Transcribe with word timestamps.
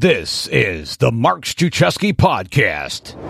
This 0.00 0.46
is 0.46 0.96
the 0.96 1.12
Mark 1.12 1.42
Struczewski 1.42 2.14
Podcast. 2.14 3.20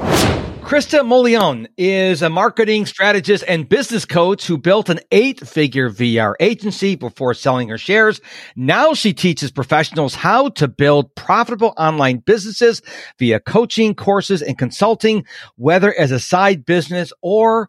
Krista 0.60 1.00
Mollion 1.00 1.66
is 1.76 2.22
a 2.22 2.30
marketing 2.30 2.86
strategist 2.86 3.42
and 3.48 3.68
business 3.68 4.04
coach 4.04 4.46
who 4.46 4.56
built 4.56 4.88
an 4.88 5.00
eight 5.10 5.40
figure 5.40 5.90
VR 5.90 6.34
agency 6.38 6.94
before 6.94 7.34
selling 7.34 7.70
her 7.70 7.76
shares. 7.76 8.20
Now 8.54 8.94
she 8.94 9.12
teaches 9.12 9.50
professionals 9.50 10.14
how 10.14 10.50
to 10.50 10.68
build 10.68 11.12
profitable 11.16 11.74
online 11.76 12.18
businesses 12.18 12.82
via 13.18 13.40
coaching, 13.40 13.96
courses, 13.96 14.40
and 14.40 14.56
consulting, 14.56 15.24
whether 15.56 15.92
as 15.92 16.12
a 16.12 16.20
side 16.20 16.64
business 16.64 17.12
or 17.20 17.68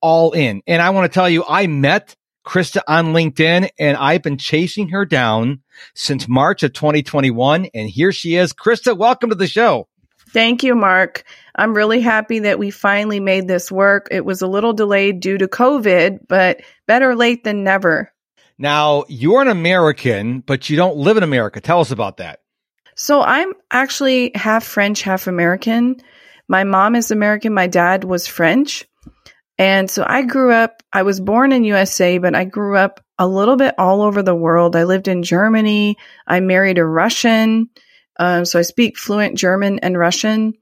all 0.00 0.30
in. 0.30 0.62
And 0.68 0.80
I 0.80 0.90
want 0.90 1.10
to 1.10 1.12
tell 1.12 1.28
you, 1.28 1.44
I 1.48 1.66
met 1.66 2.14
Krista 2.44 2.80
on 2.88 3.08
LinkedIn, 3.08 3.70
and 3.78 3.96
I've 3.96 4.22
been 4.22 4.38
chasing 4.38 4.88
her 4.88 5.04
down 5.04 5.60
since 5.94 6.28
March 6.28 6.62
of 6.62 6.72
2021. 6.72 7.68
And 7.74 7.88
here 7.88 8.12
she 8.12 8.36
is. 8.36 8.52
Krista, 8.52 8.96
welcome 8.96 9.30
to 9.30 9.36
the 9.36 9.46
show. 9.46 9.88
Thank 10.30 10.62
you, 10.62 10.74
Mark. 10.74 11.24
I'm 11.54 11.74
really 11.74 12.00
happy 12.00 12.40
that 12.40 12.58
we 12.58 12.70
finally 12.70 13.20
made 13.20 13.48
this 13.48 13.70
work. 13.70 14.08
It 14.10 14.24
was 14.24 14.40
a 14.40 14.46
little 14.46 14.72
delayed 14.72 15.20
due 15.20 15.36
to 15.36 15.46
COVID, 15.46 16.20
but 16.26 16.62
better 16.86 17.14
late 17.14 17.44
than 17.44 17.64
never. 17.64 18.10
Now, 18.58 19.04
you're 19.08 19.42
an 19.42 19.48
American, 19.48 20.40
but 20.40 20.70
you 20.70 20.76
don't 20.76 20.96
live 20.96 21.16
in 21.16 21.22
America. 21.22 21.60
Tell 21.60 21.80
us 21.80 21.90
about 21.90 22.16
that. 22.16 22.40
So, 22.94 23.22
I'm 23.22 23.52
actually 23.70 24.32
half 24.34 24.64
French, 24.64 25.02
half 25.02 25.26
American. 25.26 25.96
My 26.48 26.64
mom 26.64 26.94
is 26.94 27.10
American, 27.10 27.54
my 27.54 27.66
dad 27.66 28.04
was 28.04 28.26
French. 28.26 28.86
And 29.62 29.88
so 29.88 30.04
I 30.04 30.22
grew 30.22 30.50
up, 30.50 30.82
I 30.92 31.04
was 31.04 31.20
born 31.20 31.52
in 31.52 31.62
USA, 31.62 32.18
but 32.18 32.34
I 32.34 32.42
grew 32.42 32.76
up 32.76 32.98
a 33.16 33.28
little 33.28 33.54
bit 33.54 33.76
all 33.78 34.02
over 34.02 34.20
the 34.20 34.34
world. 34.34 34.74
I 34.74 34.82
lived 34.82 35.06
in 35.06 35.22
Germany. 35.22 35.98
I 36.26 36.40
married 36.40 36.78
a 36.78 36.84
Russian. 36.84 37.70
Um, 38.18 38.44
so 38.44 38.58
I 38.58 38.62
speak 38.62 38.98
fluent 38.98 39.38
German 39.38 39.78
and 39.78 39.96
Russian. 39.96 40.54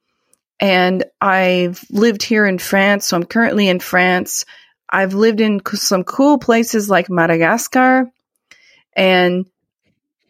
And 0.61 1.03
I've 1.19 1.83
lived 1.89 2.23
here 2.23 2.45
in 2.45 2.59
France. 2.59 3.07
So 3.07 3.17
I'm 3.17 3.25
currently 3.25 3.69
in 3.69 3.81
France. 3.81 4.45
I've 4.87 5.15
lived 5.15 5.41
in 5.41 5.63
some 5.65 6.05
cool 6.05 6.37
places 6.37 6.91
like 6.91 7.09
Madagascar 7.09 8.05
and 8.95 9.47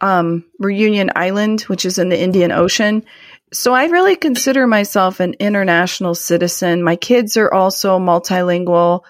um, 0.00 0.44
Reunion 0.60 1.10
Island, 1.16 1.62
which 1.62 1.84
is 1.84 1.98
in 1.98 2.08
the 2.08 2.20
Indian 2.20 2.52
Ocean. 2.52 3.04
So 3.52 3.74
I 3.74 3.86
really 3.86 4.16
consider 4.16 4.66
myself 4.66 5.20
an 5.20 5.34
international 5.40 6.14
citizen. 6.14 6.82
My 6.82 6.96
kids 6.96 7.36
are 7.36 7.52
also 7.52 7.98
multilingual. 7.98 9.02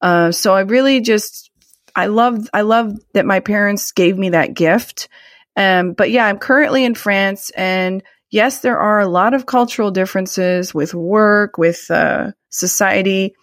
Uh, 0.00 0.32
so 0.32 0.54
I 0.54 0.62
really 0.62 1.00
just, 1.00 1.50
I 1.94 2.06
love, 2.06 2.48
I 2.52 2.62
love 2.62 2.92
that 3.12 3.26
my 3.26 3.40
parents 3.40 3.92
gave 3.92 4.18
me 4.18 4.30
that 4.30 4.54
gift. 4.54 5.08
Um, 5.56 5.92
but 5.92 6.10
yeah, 6.10 6.26
I'm 6.26 6.38
currently 6.38 6.84
in 6.84 6.96
France 6.96 7.50
and 7.50 8.02
yes, 8.30 8.60
there 8.60 8.78
are 8.78 8.98
a 8.98 9.06
lot 9.06 9.32
of 9.32 9.46
cultural 9.46 9.92
differences 9.92 10.74
with 10.74 10.92
work, 10.92 11.56
with, 11.56 11.88
uh, 11.90 12.32
society, 12.50 13.34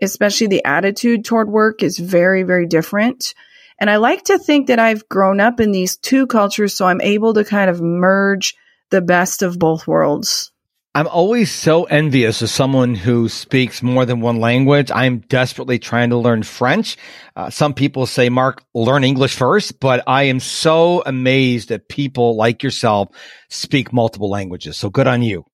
especially 0.00 0.46
the 0.46 0.64
attitude 0.64 1.26
toward 1.26 1.50
work 1.50 1.82
is 1.82 1.98
very, 1.98 2.42
very 2.42 2.66
different. 2.66 3.34
And 3.78 3.90
I 3.90 3.96
like 3.96 4.24
to 4.24 4.38
think 4.38 4.68
that 4.68 4.78
I've 4.78 5.08
grown 5.08 5.40
up 5.40 5.60
in 5.60 5.72
these 5.72 5.96
two 5.98 6.26
cultures, 6.26 6.74
so 6.74 6.86
I'm 6.86 7.00
able 7.00 7.34
to 7.34 7.44
kind 7.44 7.68
of 7.68 7.82
merge 7.82 8.54
the 8.90 9.00
best 9.00 9.42
of 9.42 9.58
both 9.58 9.86
worlds. 9.86 10.52
I'm 10.92 11.06
always 11.06 11.52
so 11.52 11.84
envious 11.84 12.42
of 12.42 12.50
someone 12.50 12.96
who 12.96 13.28
speaks 13.28 13.80
more 13.80 14.04
than 14.04 14.20
one 14.20 14.40
language. 14.40 14.90
I'm 14.92 15.18
desperately 15.18 15.78
trying 15.78 16.10
to 16.10 16.16
learn 16.16 16.42
French. 16.42 16.96
Uh, 17.36 17.48
some 17.48 17.74
people 17.74 18.06
say, 18.06 18.28
Mark, 18.28 18.64
learn 18.74 19.04
English 19.04 19.36
first, 19.36 19.78
but 19.78 20.02
I 20.08 20.24
am 20.24 20.40
so 20.40 21.04
amazed 21.06 21.68
that 21.68 21.88
people 21.88 22.34
like 22.34 22.64
yourself 22.64 23.10
speak 23.48 23.92
multiple 23.92 24.28
languages. 24.28 24.78
So 24.78 24.90
good 24.90 25.06
on 25.06 25.22
you. 25.22 25.44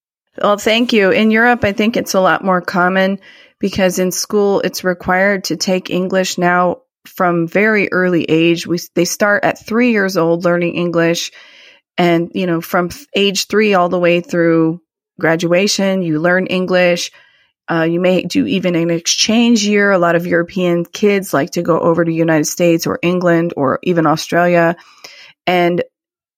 Well, 0.41 0.57
thank 0.57 0.91
you. 0.91 1.11
In 1.11 1.29
Europe, 1.29 1.63
I 1.63 1.71
think 1.71 1.97
it's 1.97 2.15
a 2.15 2.21
lot 2.21 2.43
more 2.43 2.61
common 2.61 3.19
because 3.59 3.99
in 3.99 4.11
school, 4.11 4.61
it's 4.61 4.83
required 4.83 5.45
to 5.45 5.55
take 5.55 5.91
English 5.91 6.39
now 6.39 6.81
from 7.05 7.47
very 7.47 7.91
early 7.91 8.23
age. 8.23 8.65
We, 8.65 8.79
they 8.95 9.05
start 9.05 9.43
at 9.45 9.63
three 9.63 9.91
years 9.91 10.17
old 10.17 10.45
learning 10.45 10.75
English 10.75 11.31
and, 11.97 12.31
you 12.33 12.45
know, 12.45 12.61
from 12.61 12.89
age 13.15 13.47
three 13.47 13.73
all 13.73 13.89
the 13.89 13.99
way 13.99 14.21
through 14.21 14.81
graduation, 15.19 16.01
you 16.01 16.19
learn 16.19 16.47
English. 16.47 17.11
Uh, 17.69 17.83
you 17.83 17.99
may 17.99 18.21
do 18.23 18.45
even 18.45 18.75
an 18.75 18.89
exchange 18.89 19.65
year. 19.65 19.91
A 19.91 19.99
lot 19.99 20.15
of 20.15 20.25
European 20.25 20.85
kids 20.85 21.33
like 21.33 21.51
to 21.51 21.63
go 21.63 21.79
over 21.79 22.05
to 22.05 22.11
United 22.11 22.45
States 22.45 22.87
or 22.87 22.99
England 23.01 23.53
or 23.57 23.79
even 23.83 24.05
Australia. 24.05 24.77
And 25.45 25.83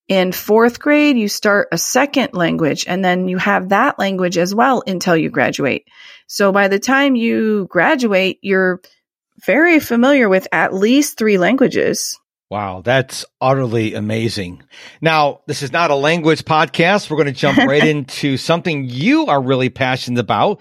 in 0.08 0.32
fourth 0.32 0.80
grade, 0.80 1.18
you 1.18 1.28
start 1.28 1.68
a 1.72 1.78
second 1.78 2.34
language 2.34 2.86
and 2.88 3.06
then 3.06 3.28
you 3.28 3.38
have 3.38 3.70
that 3.70 4.00
language 4.00 4.40
as 4.40 4.56
well 4.56 4.82
until 4.88 5.16
you 5.16 5.30
graduate. 5.30 5.88
So 6.26 6.52
by 6.52 6.68
the 6.68 6.80
time 6.80 7.16
you 7.16 7.68
graduate, 7.70 8.40
you're 8.42 8.82
very 9.46 9.80
familiar 9.80 10.28
with 10.28 10.48
at 10.52 10.74
least 10.74 11.18
three 11.18 11.38
languages. 11.38 12.20
Wow, 12.50 12.82
that's 12.84 13.26
utterly 13.40 13.94
amazing. 13.94 14.64
Now, 15.02 15.42
this 15.46 15.62
is 15.62 15.72
not 15.72 15.92
a 15.92 15.96
language 15.96 16.46
podcast. 16.46 17.10
We're 17.10 17.18
going 17.18 17.28
to 17.28 17.32
jump 17.32 17.60
right 17.60 17.84
into 17.86 18.38
something 18.38 18.86
you 18.86 19.28
are 19.28 19.40
really 19.40 19.70
passionate 19.70 20.20
about. 20.20 20.60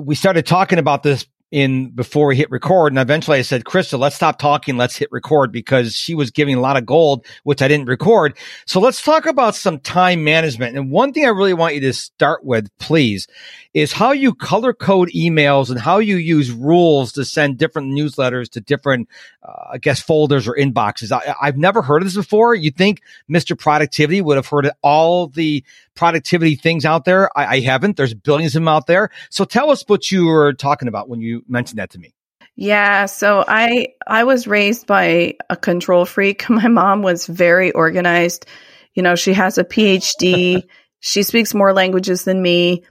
We 0.00 0.16
started 0.16 0.46
talking 0.46 0.80
about 0.80 1.04
this 1.04 1.24
in 1.52 1.90
before 1.90 2.26
we 2.26 2.36
hit 2.36 2.50
record. 2.50 2.92
And 2.92 2.98
eventually 2.98 3.38
I 3.38 3.42
said, 3.42 3.64
Krista, 3.64 3.98
let's 3.98 4.16
stop 4.16 4.38
talking. 4.38 4.76
Let's 4.76 4.96
hit 4.96 5.08
record 5.12 5.52
because 5.52 5.94
she 5.94 6.14
was 6.14 6.30
giving 6.30 6.56
a 6.56 6.60
lot 6.60 6.76
of 6.76 6.84
gold, 6.84 7.24
which 7.44 7.62
I 7.62 7.68
didn't 7.68 7.86
record. 7.86 8.36
So 8.66 8.80
let's 8.80 9.02
talk 9.02 9.26
about 9.26 9.54
some 9.54 9.78
time 9.78 10.24
management. 10.24 10.76
And 10.76 10.90
one 10.90 11.12
thing 11.12 11.24
I 11.24 11.28
really 11.28 11.54
want 11.54 11.74
you 11.74 11.80
to 11.82 11.92
start 11.92 12.44
with, 12.44 12.68
please, 12.78 13.28
is 13.74 13.92
how 13.92 14.12
you 14.12 14.34
color 14.34 14.72
code 14.72 15.10
emails 15.14 15.70
and 15.70 15.78
how 15.78 15.98
you 15.98 16.16
use 16.16 16.50
rules 16.50 17.12
to 17.12 17.24
send 17.24 17.58
different 17.58 17.92
newsletters 17.92 18.50
to 18.50 18.60
different, 18.60 19.08
uh, 19.42 19.68
I 19.74 19.78
guess, 19.78 20.00
folders 20.00 20.48
or 20.48 20.54
inboxes. 20.54 21.12
I, 21.12 21.46
have 21.46 21.56
never 21.56 21.80
heard 21.80 22.02
of 22.02 22.06
this 22.06 22.16
before. 22.16 22.54
You'd 22.54 22.76
think 22.76 23.02
Mr. 23.30 23.56
Productivity 23.56 24.20
would 24.20 24.36
have 24.36 24.48
heard 24.48 24.70
all 24.82 25.28
the 25.28 25.62
productivity 25.96 26.54
things 26.54 26.84
out 26.84 27.04
there. 27.04 27.36
I, 27.36 27.56
I 27.56 27.60
haven't. 27.60 27.96
There's 27.96 28.14
billions 28.14 28.54
of 28.54 28.62
them 28.62 28.68
out 28.68 28.86
there. 28.86 29.10
So 29.30 29.44
tell 29.44 29.70
us 29.70 29.82
what 29.86 30.12
you 30.12 30.26
were 30.26 30.52
talking 30.52 30.88
about 30.88 31.08
when 31.08 31.20
you 31.20 31.42
mentioned 31.48 31.78
that 31.78 31.90
to 31.90 31.98
me. 31.98 32.14
Yeah, 32.54 33.04
so 33.04 33.44
I 33.46 33.88
I 34.06 34.24
was 34.24 34.46
raised 34.46 34.86
by 34.86 35.34
a 35.50 35.56
control 35.56 36.04
freak. 36.06 36.48
My 36.50 36.68
mom 36.68 37.02
was 37.02 37.26
very 37.26 37.72
organized. 37.72 38.46
You 38.94 39.02
know, 39.02 39.14
she 39.14 39.34
has 39.34 39.58
a 39.58 39.64
PhD. 39.64 40.62
she 41.00 41.22
speaks 41.22 41.54
more 41.54 41.72
languages 41.72 42.24
than 42.24 42.40
me. 42.40 42.84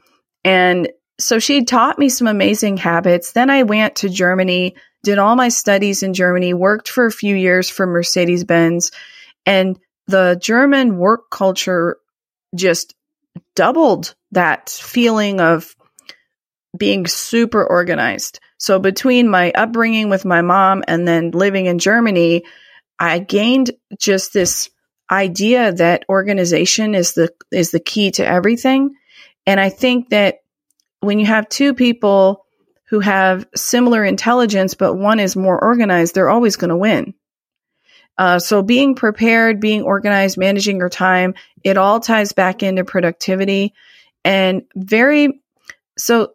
And 0.44 0.90
so 1.20 1.40
she 1.40 1.64
taught 1.64 1.98
me 1.98 2.10
some 2.10 2.28
amazing 2.28 2.78
habits. 2.78 3.32
Then 3.32 3.50
I 3.50 3.64
went 3.64 3.98
to 3.98 4.10
Germany, 4.10 4.76
did 5.04 5.18
all 5.18 5.36
my 5.36 5.50
studies 5.50 6.04
in 6.04 6.14
Germany, 6.14 6.54
worked 6.54 6.88
for 6.88 7.06
a 7.06 7.12
few 7.12 7.36
years 7.36 7.70
for 7.70 7.88
Mercedes 7.88 8.44
Benz, 8.44 8.92
and 9.46 9.80
the 10.08 10.38
German 10.42 10.98
work 10.98 11.32
culture 11.32 11.98
just 12.56 12.96
doubled 13.56 14.16
that 14.32 14.70
feeling 14.70 15.40
of 15.40 15.76
being 16.78 17.08
super 17.08 17.64
organized. 17.64 18.40
So 18.58 18.80
between 18.80 19.30
my 19.30 19.52
upbringing 19.52 20.10
with 20.10 20.26
my 20.26 20.42
mom 20.42 20.84
and 20.88 21.08
then 21.08 21.32
living 21.32 21.68
in 21.68 21.80
Germany, 21.80 22.44
I 23.00 23.20
gained 23.20 23.72
just 24.00 24.34
this 24.34 24.70
idea 25.12 25.74
that 25.74 26.06
organization 26.10 26.96
is 26.96 27.14
the 27.14 27.32
is 27.52 27.72
the 27.72 27.80
key 27.80 28.12
to 28.12 28.26
everything 28.26 28.96
and 29.46 29.60
I 29.60 29.70
think 29.70 30.10
that 30.10 30.40
when 31.02 31.20
you 31.20 31.26
have 31.26 31.50
two 31.50 31.74
people 31.74 32.46
who 32.90 33.00
have 33.00 33.48
similar 33.56 34.04
intelligence, 34.04 34.74
but 34.74 34.96
one 34.96 35.20
is 35.20 35.36
more 35.36 35.62
organized, 35.62 36.16
they're 36.16 36.30
always 36.30 36.56
going 36.56 36.70
to 36.70 36.78
win. 36.78 37.14
Uh, 38.18 38.40
so 38.40 38.62
being 38.62 38.96
prepared, 38.96 39.60
being 39.60 39.84
organized, 39.84 40.38
managing 40.38 40.78
your 40.78 40.90
time, 40.90 41.36
it 41.66 41.78
all 41.78 42.00
ties 42.00 42.32
back 42.32 42.64
into 42.64 42.86
productivity 42.86 43.74
and 44.24 44.64
very, 44.76 45.42
so 45.98 46.32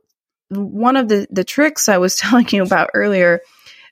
one 0.49 0.97
of 0.97 1.09
the, 1.09 1.27
the 1.31 1.44
tricks 1.44 1.88
I 1.88 1.99
was 1.99 2.17
telling 2.17 2.47
you 2.50 2.62
about 2.62 2.91
earlier, 2.93 3.41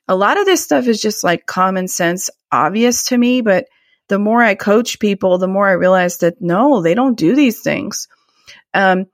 a 0.07 0.15
lot 0.15 0.39
of 0.39 0.45
this 0.45 0.63
stuff 0.63 0.87
is 0.87 1.01
just 1.01 1.23
like 1.23 1.45
common 1.45 1.87
sense, 1.87 2.29
obvious 2.51 3.05
to 3.05 3.17
me, 3.17 3.41
but 3.41 3.65
the 4.09 4.19
more 4.19 4.41
I 4.41 4.55
coach 4.55 4.99
people, 4.99 5.37
the 5.37 5.47
more 5.47 5.67
I 5.67 5.73
realize 5.73 6.17
that 6.17 6.41
no, 6.41 6.81
they 6.81 6.93
don't 6.93 7.17
do 7.17 7.35
these 7.35 7.61
things. 7.61 8.07
Um, 8.73 9.05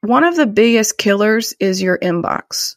one 0.00 0.24
of 0.24 0.36
the 0.36 0.46
biggest 0.46 0.96
killers 0.96 1.52
is 1.58 1.82
your 1.82 1.98
inbox. 1.98 2.76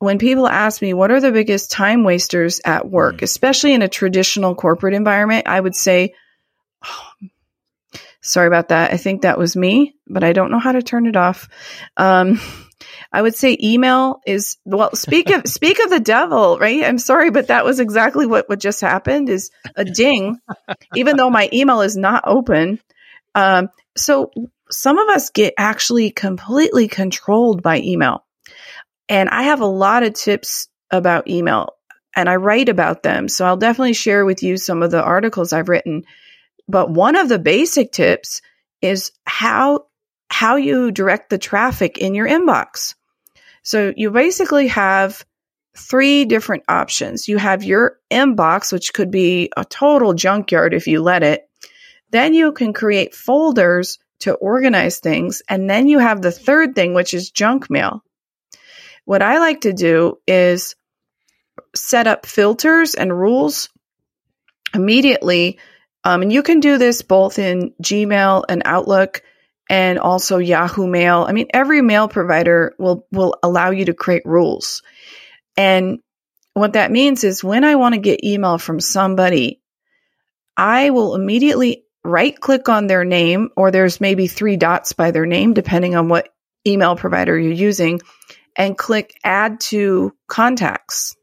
When 0.00 0.18
people 0.18 0.48
ask 0.48 0.82
me, 0.82 0.92
what 0.92 1.10
are 1.10 1.20
the 1.20 1.32
biggest 1.32 1.70
time 1.70 2.04
wasters 2.04 2.60
at 2.64 2.88
work, 2.88 3.16
mm. 3.16 3.22
especially 3.22 3.74
in 3.74 3.82
a 3.82 3.88
traditional 3.88 4.54
corporate 4.54 4.94
environment, 4.94 5.46
I 5.46 5.60
would 5.60 5.74
say, 5.74 6.14
oh, 6.84 7.10
sorry 8.28 8.46
about 8.46 8.68
that. 8.68 8.92
I 8.92 8.96
think 8.96 9.22
that 9.22 9.38
was 9.38 9.56
me, 9.56 9.94
but 10.06 10.24
I 10.24 10.32
don't 10.32 10.50
know 10.50 10.58
how 10.58 10.72
to 10.72 10.82
turn 10.82 11.06
it 11.06 11.16
off. 11.16 11.48
Um, 11.96 12.40
I 13.12 13.22
would 13.22 13.34
say 13.34 13.56
email 13.60 14.20
is 14.26 14.58
well. 14.64 14.94
Speak 14.94 15.30
of 15.30 15.42
speak 15.46 15.80
of 15.80 15.90
the 15.90 16.00
devil, 16.00 16.58
right? 16.58 16.84
I'm 16.84 16.98
sorry, 16.98 17.30
but 17.30 17.48
that 17.48 17.64
was 17.64 17.80
exactly 17.80 18.26
what 18.26 18.48
what 18.48 18.60
just 18.60 18.80
happened. 18.80 19.28
Is 19.28 19.50
a 19.74 19.84
ding, 19.84 20.38
even 20.94 21.16
though 21.16 21.30
my 21.30 21.48
email 21.52 21.80
is 21.80 21.96
not 21.96 22.24
open. 22.26 22.80
Um, 23.34 23.68
so 23.96 24.30
some 24.70 24.98
of 24.98 25.08
us 25.08 25.30
get 25.30 25.54
actually 25.58 26.10
completely 26.10 26.88
controlled 26.88 27.62
by 27.62 27.80
email. 27.80 28.24
And 29.08 29.28
I 29.28 29.44
have 29.44 29.60
a 29.60 29.66
lot 29.66 30.02
of 30.02 30.12
tips 30.12 30.68
about 30.90 31.28
email 31.28 31.74
and 32.14 32.28
I 32.28 32.36
write 32.36 32.68
about 32.68 33.02
them. 33.02 33.28
So 33.28 33.46
I'll 33.46 33.56
definitely 33.56 33.94
share 33.94 34.24
with 34.24 34.42
you 34.42 34.56
some 34.56 34.82
of 34.82 34.90
the 34.90 35.02
articles 35.02 35.52
I've 35.52 35.68
written. 35.68 36.04
But 36.68 36.90
one 36.90 37.16
of 37.16 37.28
the 37.28 37.38
basic 37.38 37.92
tips 37.92 38.42
is 38.82 39.12
how 39.24 39.86
how 40.30 40.56
you 40.56 40.90
direct 40.90 41.30
the 41.30 41.38
traffic 41.38 41.98
in 41.98 42.14
your 42.14 42.28
inbox. 42.28 42.94
So 43.62 43.92
you 43.96 44.10
basically 44.10 44.68
have 44.68 45.24
three 45.76 46.26
different 46.26 46.64
options. 46.68 47.28
You 47.28 47.38
have 47.38 47.64
your 47.64 47.98
inbox, 48.10 48.72
which 48.72 48.92
could 48.92 49.10
be 49.10 49.50
a 49.56 49.64
total 49.64 50.12
junkyard 50.12 50.74
if 50.74 50.86
you 50.86 51.02
let 51.02 51.22
it. 51.22 51.48
Then 52.10 52.34
you 52.34 52.52
can 52.52 52.72
create 52.72 53.14
folders 53.14 53.98
to 54.20 54.34
organize 54.34 54.98
things. 54.98 55.42
And 55.48 55.68
then 55.68 55.88
you 55.88 55.98
have 55.98 56.20
the 56.20 56.32
third 56.32 56.74
thing, 56.74 56.94
which 56.94 57.14
is 57.14 57.30
junk 57.30 57.70
mail. 57.70 58.02
What 59.04 59.22
I 59.22 59.38
like 59.38 59.62
to 59.62 59.72
do 59.72 60.18
is 60.26 60.74
set 61.74 62.06
up 62.06 62.26
filters 62.26 62.94
and 62.94 63.16
rules 63.16 63.70
immediately. 64.74 65.58
Um, 66.08 66.22
and 66.22 66.32
you 66.32 66.42
can 66.42 66.60
do 66.60 66.78
this 66.78 67.02
both 67.02 67.38
in 67.38 67.74
Gmail 67.82 68.44
and 68.48 68.62
Outlook 68.64 69.20
and 69.68 69.98
also 69.98 70.38
Yahoo 70.38 70.86
Mail. 70.86 71.26
I 71.28 71.32
mean, 71.32 71.48
every 71.52 71.82
mail 71.82 72.08
provider 72.08 72.74
will, 72.78 73.06
will 73.12 73.34
allow 73.42 73.72
you 73.72 73.84
to 73.84 73.92
create 73.92 74.22
rules. 74.24 74.82
And 75.54 75.98
what 76.54 76.72
that 76.72 76.90
means 76.90 77.24
is 77.24 77.44
when 77.44 77.62
I 77.62 77.74
want 77.74 77.94
to 77.94 78.00
get 78.00 78.24
email 78.24 78.56
from 78.56 78.80
somebody, 78.80 79.60
I 80.56 80.88
will 80.88 81.14
immediately 81.14 81.84
right 82.02 82.40
click 82.40 82.70
on 82.70 82.86
their 82.86 83.04
name, 83.04 83.50
or 83.54 83.70
there's 83.70 84.00
maybe 84.00 84.28
three 84.28 84.56
dots 84.56 84.94
by 84.94 85.10
their 85.10 85.26
name, 85.26 85.52
depending 85.52 85.94
on 85.94 86.08
what 86.08 86.32
email 86.66 86.96
provider 86.96 87.38
you're 87.38 87.52
using, 87.52 88.00
and 88.56 88.78
click 88.78 89.12
add 89.22 89.60
to 89.60 90.14
contacts. 90.26 91.17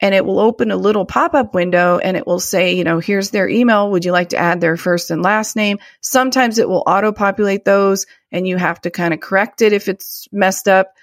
And 0.00 0.14
it 0.14 0.26
will 0.26 0.38
open 0.38 0.70
a 0.70 0.76
little 0.76 1.06
pop 1.06 1.34
up 1.34 1.54
window 1.54 1.98
and 1.98 2.18
it 2.18 2.26
will 2.26 2.38
say, 2.38 2.74
you 2.74 2.84
know, 2.84 2.98
here's 2.98 3.30
their 3.30 3.48
email. 3.48 3.90
Would 3.90 4.04
you 4.04 4.12
like 4.12 4.30
to 4.30 4.36
add 4.36 4.60
their 4.60 4.76
first 4.76 5.10
and 5.10 5.22
last 5.22 5.56
name? 5.56 5.78
Sometimes 6.02 6.58
it 6.58 6.68
will 6.68 6.82
auto 6.86 7.12
populate 7.12 7.64
those 7.64 8.06
and 8.30 8.46
you 8.46 8.58
have 8.58 8.80
to 8.82 8.90
kind 8.90 9.14
of 9.14 9.20
correct 9.20 9.62
it 9.62 9.72
if 9.72 9.88
it's 9.88 10.28
messed 10.30 10.68
up. 10.68 10.94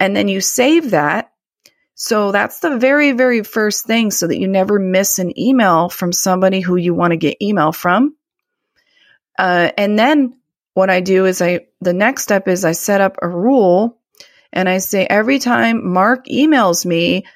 And 0.00 0.16
then 0.16 0.28
you 0.28 0.40
save 0.40 0.92
that 0.92 1.30
so 1.94 2.32
that's 2.32 2.58
the 2.58 2.76
very, 2.76 3.12
very 3.12 3.42
first 3.42 3.86
thing 3.86 4.10
so 4.10 4.26
that 4.26 4.38
you 4.38 4.48
never 4.48 4.78
miss 4.78 5.18
an 5.18 5.38
email 5.38 5.88
from 5.88 6.12
somebody 6.12 6.60
who 6.60 6.76
you 6.76 6.92
want 6.92 7.12
to 7.12 7.16
get 7.16 7.40
email 7.40 7.72
from. 7.72 8.16
Uh, 9.38 9.70
and 9.78 9.98
then 9.98 10.38
what 10.74 10.90
I 10.90 11.00
do 11.00 11.24
is 11.24 11.40
I, 11.40 11.66
the 11.80 11.92
next 11.92 12.22
step 12.22 12.48
is 12.48 12.64
I 12.64 12.72
set 12.72 13.00
up 13.00 13.18
a 13.22 13.28
rule 13.28 13.98
and 14.52 14.68
I 14.68 14.78
say 14.78 15.06
every 15.08 15.38
time 15.38 15.92
Mark 15.92 16.26
emails 16.26 16.84
me, 16.84 17.26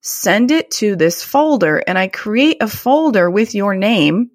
send 0.00 0.50
it 0.50 0.70
to 0.70 0.96
this 0.96 1.22
folder 1.22 1.82
and 1.86 1.98
I 1.98 2.08
create 2.08 2.58
a 2.60 2.68
folder 2.68 3.30
with 3.30 3.54
your 3.54 3.74
name. 3.74 4.30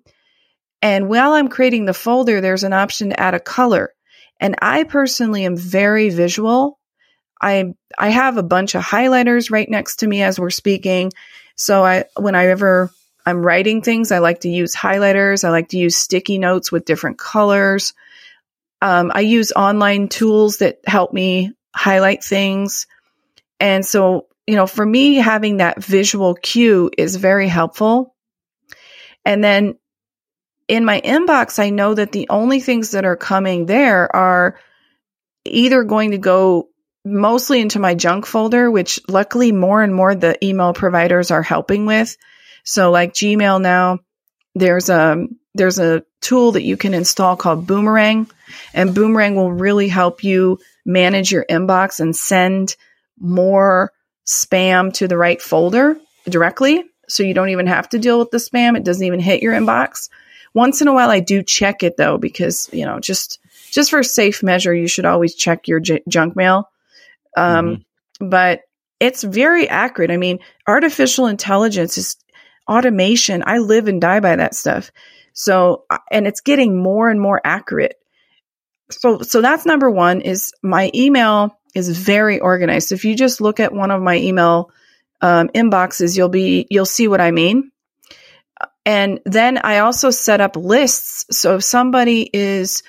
And 0.82 1.08
while 1.08 1.34
I'm 1.34 1.48
creating 1.48 1.86
the 1.86 1.94
folder, 1.94 2.42
there's 2.42 2.64
an 2.64 2.74
option 2.74 3.10
to 3.10 3.20
add 3.20 3.34
a 3.34 3.40
color. 3.40 3.94
And 4.40 4.56
I 4.62 4.84
personally 4.84 5.46
am 5.46 5.56
very 5.56 6.10
visual. 6.10 6.80
I 7.42 7.74
I 7.98 8.10
have 8.10 8.38
a 8.38 8.44
bunch 8.44 8.76
of 8.76 8.84
highlighters 8.84 9.52
right 9.52 9.70
next 9.70 9.98
to 9.98 10.08
me 10.08 10.22
as 10.22 10.40
we're 10.40 10.50
speaking. 10.50 11.12
So 11.56 11.86
I 11.86 12.06
when 12.18 12.36
I 12.36 12.48
ever 12.48 12.92
I'm 13.26 13.46
writing 13.46 13.82
things, 13.82 14.12
I 14.12 14.20
like 14.20 14.42
to 14.42 14.50
use 14.50 14.76
highlighters. 14.76 15.44
I 15.44 15.50
like 15.50 15.70
to 15.70 15.78
use 15.78 15.96
sticky 15.96 16.40
notes 16.40 16.72
with 16.72 16.86
different 16.86 17.18
colors. 17.18 17.94
Um, 18.82 19.12
I 19.14 19.22
use 19.22 19.54
online 19.54 20.10
tools 20.10 20.58
that 20.58 20.80
help 20.86 21.14
me 21.14 21.54
highlight 21.74 22.24
things. 22.24 22.86
And 23.60 23.86
so, 23.86 24.28
you 24.48 24.56
know, 24.56 24.68
for 24.68 24.86
me, 24.86 25.16
having 25.16 25.58
that 25.58 25.84
visual 25.84 26.36
cue 26.36 26.92
is 26.98 27.16
very 27.16 27.48
helpful. 27.48 28.16
And 29.26 29.44
then 29.44 29.76
in 30.68 30.86
my 30.86 31.02
inbox, 31.02 31.60
I 31.60 31.70
know 31.70 31.94
that 31.94 32.12
the 32.12 32.28
only 32.30 32.60
things 32.60 32.92
that 32.92 33.06
are 33.06 33.16
coming 33.16 33.66
there 33.66 34.14
are 34.14 34.60
either 35.46 35.84
going 35.84 36.12
to 36.12 36.18
go 36.18 36.70
mostly 37.06 37.62
into 37.62 37.80
my 37.80 37.96
junk 37.96 38.26
folder, 38.26 38.70
which 38.72 39.00
luckily 39.08 39.52
more 39.52 39.82
and 39.82 39.94
more 39.94 40.16
the 40.16 40.44
email 40.44 40.74
providers 40.74 41.32
are 41.32 41.42
helping 41.42 41.86
with. 41.86 42.16
So 42.64 42.92
like 42.92 43.14
Gmail 43.14 43.62
now, 43.62 44.00
there's 44.56 44.90
a 44.90 45.26
there's 45.56 45.80
a 45.80 46.04
tool 46.22 46.54
that 46.54 46.64
you 46.64 46.78
can 46.78 46.94
install 46.94 47.36
called 47.36 47.68
Boomerang, 47.68 48.30
and 48.74 48.96
Boomerang 48.96 49.36
will 49.36 49.52
really 49.52 49.88
help 49.88 50.24
you 50.24 50.60
manage 50.86 51.32
your 51.32 51.46
inbox 51.50 52.00
and 52.00 52.16
send 52.16 52.76
more 53.20 53.92
spam 54.26 54.94
to 54.94 55.08
the 55.08 55.18
right 55.18 55.42
folder 55.42 55.98
directly. 56.26 56.84
So 57.08 57.24
you 57.24 57.34
don't 57.34 57.50
even 57.50 57.68
have 57.68 57.90
to 57.90 58.00
deal 58.00 58.20
with 58.20 58.32
the 58.32 58.38
spam. 58.38 58.78
It 58.78 58.84
doesn't 58.84 59.06
even 59.06 59.20
hit 59.20 59.42
your 59.42 59.54
inbox. 59.54 60.10
Once 60.54 60.82
in 60.82 60.88
a 60.88 60.94
while, 60.94 61.10
I 61.10 61.20
do 61.20 61.44
check 61.44 61.84
it 61.84 61.98
though, 61.98 62.18
because, 62.18 62.70
you 62.72 62.86
know, 62.86 63.00
just, 63.00 63.40
just 63.72 63.90
for 63.90 64.04
safe 64.04 64.44
measure, 64.44 64.74
you 64.74 64.88
should 64.88 65.06
always 65.06 65.36
check 65.36 65.68
your 65.68 65.80
j- 65.80 66.04
junk 66.08 66.36
mail. 66.36 66.70
Um, 67.36 67.84
mm-hmm. 68.20 68.30
But 68.30 68.62
it's 69.00 69.24
very 69.24 69.68
accurate. 69.68 70.12
I 70.12 70.18
mean, 70.18 70.40
artificial 70.68 71.28
intelligence 71.28 71.98
is 71.98 72.16
automation. 72.70 73.44
I 73.46 73.58
live 73.58 73.88
and 73.88 74.00
die 74.00 74.22
by 74.22 74.38
that 74.38 74.56
stuff. 74.56 74.92
So, 75.34 75.84
uh, 75.90 75.98
and 76.12 76.28
it's 76.28 76.42
getting 76.42 76.78
more 76.82 77.10
and 77.10 77.20
more 77.20 77.42
accurate. 77.44 77.96
So, 78.92 79.22
so 79.22 79.42
that's 79.42 79.66
number 79.66 79.90
one 79.90 80.22
is 80.22 80.54
my 80.62 80.92
email 80.94 81.58
is 81.74 81.98
very 81.98 82.40
organized. 82.40 82.92
If 82.92 83.06
you 83.06 83.16
just 83.16 83.42
look 83.42 83.60
at 83.60 83.74
one 83.74 83.92
of 83.92 84.02
my 84.02 84.18
email 84.18 84.72
um, 85.22 85.50
inboxes, 85.50 86.18
you'll 86.18 86.30
be, 86.30 86.68
you'll 86.70 86.86
see 86.86 87.08
what 87.08 87.22
I 87.22 87.32
mean. 87.32 87.72
And 88.86 89.22
then 89.26 89.58
I 89.58 89.80
also 89.80 90.10
set 90.10 90.42
up 90.42 90.56
lists. 90.56 91.26
So 91.38 91.56
if 91.56 91.64
somebody 91.64 92.30
is 92.32 92.84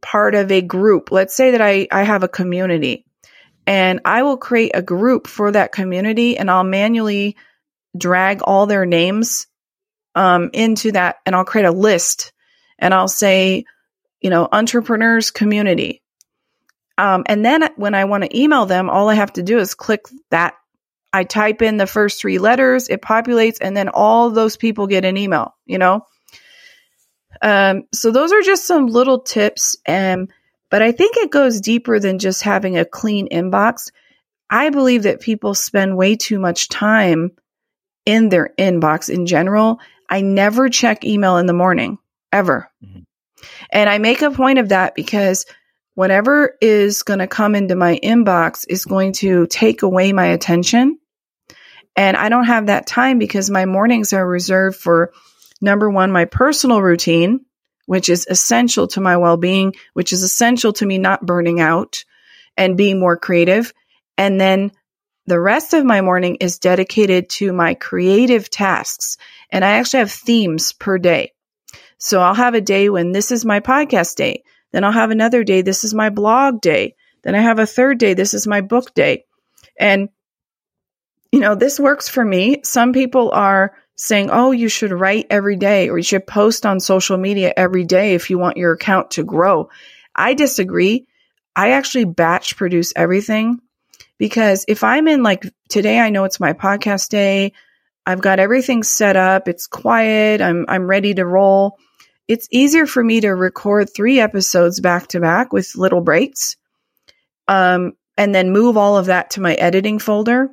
part 0.00 0.34
of 0.34 0.50
a 0.50 0.62
group, 0.62 1.10
let's 1.12 1.36
say 1.36 1.52
that 1.52 1.60
I, 1.60 1.86
I 1.90 2.02
have 2.02 2.22
a 2.22 2.28
community 2.28 3.04
and 3.66 4.00
I 4.04 4.22
will 4.22 4.38
create 4.38 4.72
a 4.74 4.82
group 4.82 5.26
for 5.26 5.52
that 5.52 5.72
community 5.72 6.38
and 6.38 6.50
I'll 6.50 6.64
manually 6.64 7.36
drag 7.96 8.42
all 8.42 8.66
their 8.66 8.86
names 8.86 9.46
um, 10.14 10.50
into 10.52 10.92
that 10.92 11.16
and 11.26 11.36
I'll 11.36 11.44
create 11.44 11.66
a 11.66 11.70
list 11.70 12.32
and 12.78 12.94
I'll 12.94 13.08
say, 13.08 13.64
you 14.20 14.30
know, 14.30 14.48
entrepreneurs 14.50 15.30
community. 15.30 16.02
Um, 17.00 17.22
and 17.24 17.42
then 17.42 17.66
when 17.76 17.94
I 17.94 18.04
want 18.04 18.24
to 18.24 18.38
email 18.38 18.66
them, 18.66 18.90
all 18.90 19.08
I 19.08 19.14
have 19.14 19.32
to 19.34 19.42
do 19.42 19.58
is 19.58 19.74
click 19.74 20.04
that. 20.30 20.54
I 21.12 21.24
type 21.24 21.62
in 21.62 21.78
the 21.78 21.86
first 21.86 22.20
three 22.20 22.38
letters, 22.38 22.88
it 22.88 23.00
populates, 23.00 23.56
and 23.60 23.74
then 23.76 23.88
all 23.88 24.30
those 24.30 24.56
people 24.56 24.86
get 24.86 25.04
an 25.04 25.16
email, 25.16 25.56
you 25.66 25.78
know? 25.78 26.06
Um, 27.42 27.84
so 27.92 28.10
those 28.12 28.32
are 28.32 28.42
just 28.42 28.66
some 28.66 28.86
little 28.86 29.20
tips. 29.20 29.76
And 29.86 30.30
but 30.70 30.82
I 30.82 30.92
think 30.92 31.16
it 31.16 31.30
goes 31.30 31.60
deeper 31.60 31.98
than 31.98 32.18
just 32.18 32.42
having 32.42 32.78
a 32.78 32.84
clean 32.84 33.28
inbox. 33.28 33.90
I 34.50 34.68
believe 34.68 35.04
that 35.04 35.20
people 35.20 35.54
spend 35.54 35.96
way 35.96 36.16
too 36.16 36.38
much 36.38 36.68
time 36.68 37.32
in 38.04 38.28
their 38.28 38.50
inbox 38.58 39.08
in 39.08 39.26
general. 39.26 39.80
I 40.08 40.20
never 40.20 40.68
check 40.68 41.04
email 41.04 41.38
in 41.38 41.46
the 41.46 41.52
morning, 41.54 41.98
ever. 42.30 42.70
Mm-hmm. 42.84 43.00
And 43.70 43.88
I 43.88 43.98
make 43.98 44.22
a 44.22 44.30
point 44.30 44.58
of 44.58 44.68
that 44.68 44.94
because 44.94 45.46
whatever 46.00 46.56
is 46.62 47.02
going 47.02 47.18
to 47.18 47.26
come 47.26 47.54
into 47.54 47.76
my 47.76 48.00
inbox 48.02 48.64
is 48.66 48.86
going 48.86 49.12
to 49.12 49.46
take 49.46 49.82
away 49.82 50.14
my 50.14 50.28
attention. 50.28 50.98
And 51.94 52.16
I 52.16 52.30
don't 52.30 52.46
have 52.46 52.68
that 52.68 52.86
time 52.86 53.18
because 53.18 53.50
my 53.50 53.66
mornings 53.66 54.14
are 54.14 54.26
reserved 54.26 54.78
for 54.78 55.12
number 55.60 55.90
one, 55.90 56.10
my 56.10 56.24
personal 56.24 56.80
routine, 56.80 57.44
which 57.84 58.08
is 58.08 58.26
essential 58.30 58.88
to 58.88 59.02
my 59.02 59.18
well 59.18 59.36
being, 59.36 59.74
which 59.92 60.14
is 60.14 60.22
essential 60.22 60.72
to 60.72 60.86
me 60.86 60.96
not 60.96 61.26
burning 61.26 61.60
out 61.60 62.06
and 62.56 62.78
being 62.78 62.98
more 62.98 63.18
creative. 63.18 63.74
And 64.16 64.40
then 64.40 64.72
the 65.26 65.38
rest 65.38 65.74
of 65.74 65.84
my 65.84 66.00
morning 66.00 66.36
is 66.36 66.60
dedicated 66.60 67.28
to 67.28 67.52
my 67.52 67.74
creative 67.74 68.48
tasks. 68.48 69.18
And 69.50 69.62
I 69.62 69.72
actually 69.72 69.98
have 69.98 70.12
themes 70.12 70.72
per 70.72 70.96
day. 70.96 71.34
So 71.98 72.22
I'll 72.22 72.32
have 72.32 72.54
a 72.54 72.62
day 72.62 72.88
when 72.88 73.12
this 73.12 73.30
is 73.30 73.44
my 73.44 73.60
podcast 73.60 74.16
day. 74.16 74.44
Then 74.72 74.84
I'll 74.84 74.92
have 74.92 75.10
another 75.10 75.44
day. 75.44 75.62
This 75.62 75.84
is 75.84 75.94
my 75.94 76.10
blog 76.10 76.60
day. 76.60 76.94
Then 77.22 77.34
I 77.34 77.40
have 77.40 77.58
a 77.58 77.66
third 77.66 77.98
day. 77.98 78.14
This 78.14 78.34
is 78.34 78.46
my 78.46 78.60
book 78.60 78.94
day. 78.94 79.24
And, 79.78 80.08
you 81.32 81.40
know, 81.40 81.54
this 81.54 81.78
works 81.78 82.08
for 82.08 82.24
me. 82.24 82.62
Some 82.64 82.92
people 82.92 83.30
are 83.32 83.74
saying, 83.96 84.30
oh, 84.30 84.52
you 84.52 84.68
should 84.68 84.92
write 84.92 85.26
every 85.28 85.56
day 85.56 85.90
or 85.90 85.98
you 85.98 86.02
should 86.02 86.26
post 86.26 86.64
on 86.64 86.80
social 86.80 87.18
media 87.18 87.52
every 87.56 87.84
day 87.84 88.14
if 88.14 88.30
you 88.30 88.38
want 88.38 88.56
your 88.56 88.72
account 88.72 89.12
to 89.12 89.24
grow. 89.24 89.68
I 90.14 90.34
disagree. 90.34 91.06
I 91.54 91.72
actually 91.72 92.06
batch 92.06 92.56
produce 92.56 92.92
everything 92.96 93.60
because 94.16 94.64
if 94.68 94.84
I'm 94.84 95.08
in 95.08 95.22
like 95.22 95.44
today, 95.68 95.98
I 95.98 96.10
know 96.10 96.24
it's 96.24 96.40
my 96.40 96.54
podcast 96.54 97.10
day. 97.10 97.52
I've 98.06 98.22
got 98.22 98.38
everything 98.38 98.82
set 98.82 99.16
up. 99.16 99.48
It's 99.48 99.66
quiet. 99.66 100.40
I'm, 100.40 100.64
I'm 100.68 100.86
ready 100.86 101.14
to 101.14 101.26
roll. 101.26 101.78
It's 102.30 102.46
easier 102.52 102.86
for 102.86 103.02
me 103.02 103.20
to 103.20 103.30
record 103.30 103.92
three 103.92 104.20
episodes 104.20 104.78
back 104.78 105.08
to 105.08 105.18
back 105.18 105.52
with 105.52 105.74
little 105.74 106.00
breaks 106.00 106.56
um, 107.48 107.94
and 108.16 108.32
then 108.32 108.52
move 108.52 108.76
all 108.76 108.96
of 108.96 109.06
that 109.06 109.30
to 109.30 109.40
my 109.40 109.54
editing 109.54 109.98
folder 109.98 110.48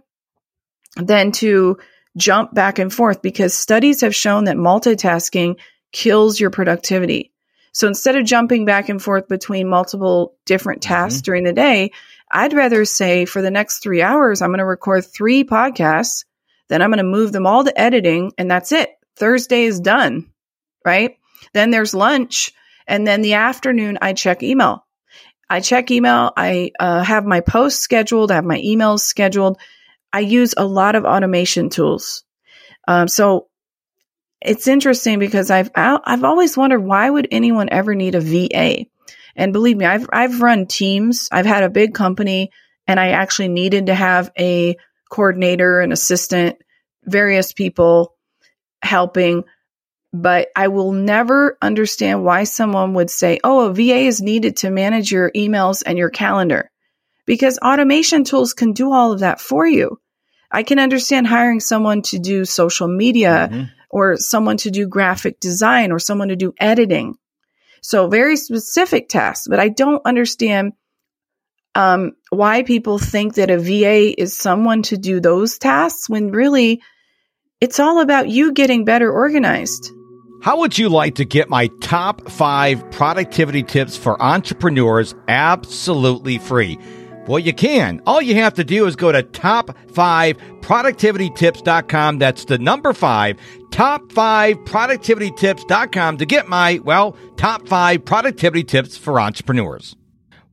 than 0.96 1.31
to 1.34 1.77
jump 2.17 2.51
back 2.51 2.79
and 2.79 2.91
forth 2.91 3.22
because 3.22 3.53
studies 3.53 4.01
have 4.01 4.15
shown 4.15 4.46
that 4.46 4.57
multitasking 4.57 5.60
kills 5.91 6.39
your 6.39 6.50
productivity. 6.50 7.31
So 7.74 7.88
instead 7.88 8.15
of 8.15 8.25
jumping 8.25 8.65
back 8.65 8.89
and 8.89 9.00
forth 9.00 9.27
between 9.27 9.69
multiple 9.69 10.36
different 10.48 10.81
mm-hmm. 10.81 10.96
tasks 10.96 11.19
mm-hmm. 11.19 11.25
during 11.25 11.43
the 11.43 11.53
day, 11.53 11.91
I'd 12.31 12.53
rather 12.53 12.86
say 12.86 13.25
for 13.25 13.43
the 13.43 13.51
next 13.51 13.84
three 13.84 14.01
hours, 14.01 14.41
I'm 14.41 14.50
going 14.50 14.57
to 14.57 14.65
record 14.65 15.05
three 15.05 15.43
podcasts. 15.43 16.25
Then 16.69 16.81
I'm 16.81 16.89
going 16.89 16.98
to 16.98 17.03
move 17.03 17.31
them 17.34 17.46
all 17.46 17.63
to 17.63 17.79
editing 17.79 18.31
and 18.36 18.50
that's 18.50 18.72
it. 18.72 18.89
Thursday 19.15 19.65
is 19.65 19.79
done, 19.79 20.31
right? 20.84 21.17
Then 21.53 21.72
there's 21.72 21.94
lunch. 21.94 22.51
And 22.88 23.06
then 23.06 23.22
the 23.22 23.34
afternoon, 23.34 23.98
I 24.01 24.13
check 24.13 24.44
email. 24.44 24.86
I 25.50 25.62
check 25.62 25.91
email. 25.91 26.32
I 26.36 26.72
uh, 26.79 27.03
have 27.03 27.25
my 27.25 27.41
posts 27.41 27.82
scheduled. 27.82 28.32
I 28.32 28.36
have 28.36 28.46
my 28.46 28.60
emails 28.60 29.00
scheduled. 29.00 29.58
I 30.12 30.20
use 30.20 30.53
a 30.58 30.65
lot 30.65 30.96
of 30.96 31.06
automation 31.06 31.70
tools. 31.70 32.24
Um, 32.88 33.08
so 33.08 33.48
it's 34.41 34.67
interesting 34.67 35.20
because 35.20 35.50
I've 35.51 35.72
I've 35.75 36.24
always 36.24 36.56
wondered 36.56 36.79
why 36.79 37.10
would 37.10 37.27
anyone 37.32 37.70
ever 37.72 37.96
need 37.96 38.15
a 38.15 38.22
VA? 38.22 38.86
And 39.36 39.53
believe 39.53 39.77
me, 39.77 39.86
I've 39.86 40.08
I've 40.12 40.41
run 40.41 40.67
teams. 40.67 41.29
I've 41.32 41.46
had 41.46 41.63
a 41.63 41.70
big 41.70 41.94
company, 41.94 42.51
and 42.88 43.00
I 43.00 43.10
actually 43.10 43.50
needed 43.50 43.88
to 43.88 43.96
have 43.96 44.32
a 44.38 44.77
coordinator, 45.10 45.79
an 45.82 45.91
assistant, 45.91 46.58
various 47.03 47.53
people 47.53 48.15
helping. 48.82 49.44
But 50.14 50.48
I 50.56 50.70
will 50.70 50.94
never 50.94 51.58
understand 51.62 52.24
why 52.24 52.46
someone 52.46 52.94
would 52.94 53.10
say, 53.10 53.40
"Oh, 53.44 53.68
a 53.68 53.74
VA 53.74 54.08
is 54.08 54.22
needed 54.22 54.58
to 54.58 54.70
manage 54.70 55.12
your 55.12 55.32
emails 55.32 55.84
and 55.86 55.98
your 55.98 56.10
calendar," 56.10 56.72
because 57.26 57.60
automation 57.60 58.24
tools 58.24 58.54
can 58.54 58.74
do 58.74 58.92
all 58.92 59.12
of 59.12 59.20
that 59.20 59.42
for 59.42 59.66
you. 59.68 60.00
I 60.50 60.64
can 60.64 60.80
understand 60.80 61.28
hiring 61.28 61.60
someone 61.60 62.02
to 62.04 62.20
do 62.20 62.46
social 62.46 62.88
media 62.88 63.50
mm-hmm. 63.52 63.64
or 63.90 64.18
someone 64.18 64.58
to 64.58 64.72
do 64.72 64.88
graphic 64.88 65.40
design 65.40 65.92
or 65.92 66.00
someone 66.00 66.30
to 66.30 66.36
do 66.36 66.54
editing. 66.58 67.16
So 67.82 68.08
very 68.08 68.38
specific 68.38 69.10
tasks, 69.10 69.48
but 69.50 69.60
I 69.60 69.70
don't 69.70 70.02
understand 70.06 70.74
um, 71.76 72.14
why 72.30 72.64
people 72.64 72.98
think 72.98 73.36
that 73.36 73.52
a 73.52 73.60
VA 73.60 74.20
is 74.20 74.36
someone 74.36 74.82
to 74.84 74.98
do 74.98 75.20
those 75.20 75.60
tasks 75.60 76.10
when 76.10 76.32
really 76.32 76.82
it's 77.62 77.80
all 77.80 78.02
about 78.02 78.30
you 78.30 78.54
getting 78.54 78.84
better 78.84 79.12
organized. 79.12 79.92
How 80.41 80.60
would 80.60 80.77
you 80.77 80.89
like 80.89 81.15
to 81.15 81.25
get 81.25 81.50
my 81.50 81.65
top 81.82 82.29
five 82.29 82.91
productivity 82.91 83.63
tips 83.63 83.98
for 83.98 84.22
entrepreneurs 84.22 85.15
absolutely 85.27 86.38
free? 86.38 86.77
Well, 87.27 87.39
you 87.39 87.53
can. 87.53 88.00
All 88.06 88.22
you 88.22 88.36
have 88.36 88.53
to 88.53 88.63
do 88.63 88.86
is 88.86 88.96
go 88.96 89.12
to 89.12 89.24
top5productivitytips.com. 89.24 92.20
That's 92.20 92.46
the 92.46 92.58
number 92.58 92.94
five, 92.94 93.36
top5productivitytips.com 93.72 96.17
to 96.17 96.25
get 96.25 96.48
my, 96.48 96.79
well, 96.84 97.17
top 97.36 97.67
five 97.67 98.06
productivity 98.06 98.63
tips 98.63 98.96
for 98.96 99.20
entrepreneurs. 99.20 99.98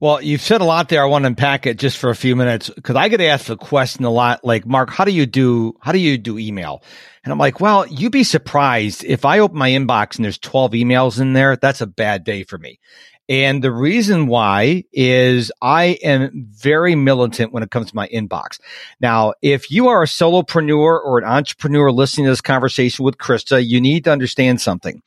Well, 0.00 0.20
you've 0.20 0.42
said 0.42 0.60
a 0.60 0.64
lot 0.64 0.88
there. 0.88 1.02
I 1.02 1.06
want 1.06 1.22
to 1.22 1.28
unpack 1.28 1.66
it 1.66 1.78
just 1.78 1.98
for 1.98 2.10
a 2.10 2.16
few 2.16 2.36
minutes 2.36 2.68
because 2.68 2.96
I 2.96 3.08
get 3.08 3.20
asked 3.20 3.46
the 3.46 3.56
question 3.56 4.04
a 4.04 4.10
lot 4.10 4.44
like, 4.44 4.66
Mark, 4.66 4.90
how 4.90 5.04
do 5.04 5.12
you 5.12 5.24
do, 5.24 5.74
how 5.80 5.92
do 5.92 5.98
you 5.98 6.18
do 6.18 6.38
email? 6.38 6.82
And 7.22 7.32
I'm 7.32 7.38
like, 7.38 7.60
well, 7.60 7.86
you'd 7.86 8.12
be 8.12 8.24
surprised 8.24 9.04
if 9.04 9.24
I 9.24 9.38
open 9.38 9.56
my 9.56 9.70
inbox 9.70 10.16
and 10.16 10.24
there's 10.24 10.38
12 10.38 10.72
emails 10.72 11.20
in 11.20 11.32
there. 11.32 11.56
That's 11.56 11.80
a 11.80 11.86
bad 11.86 12.24
day 12.24 12.42
for 12.44 12.58
me. 12.58 12.80
And 13.28 13.64
the 13.64 13.72
reason 13.72 14.26
why 14.26 14.84
is 14.92 15.50
I 15.62 15.98
am 16.02 16.48
very 16.50 16.94
militant 16.94 17.52
when 17.52 17.62
it 17.62 17.70
comes 17.70 17.88
to 17.88 17.96
my 17.96 18.06
inbox. 18.08 18.60
Now, 19.00 19.32
if 19.40 19.70
you 19.70 19.88
are 19.88 20.02
a 20.02 20.06
solopreneur 20.06 21.02
or 21.02 21.18
an 21.18 21.24
entrepreneur 21.24 21.90
listening 21.90 22.26
to 22.26 22.32
this 22.32 22.42
conversation 22.42 23.04
with 23.04 23.16
Krista, 23.16 23.66
you 23.66 23.80
need 23.80 24.04
to 24.04 24.12
understand 24.12 24.60
something 24.60 25.02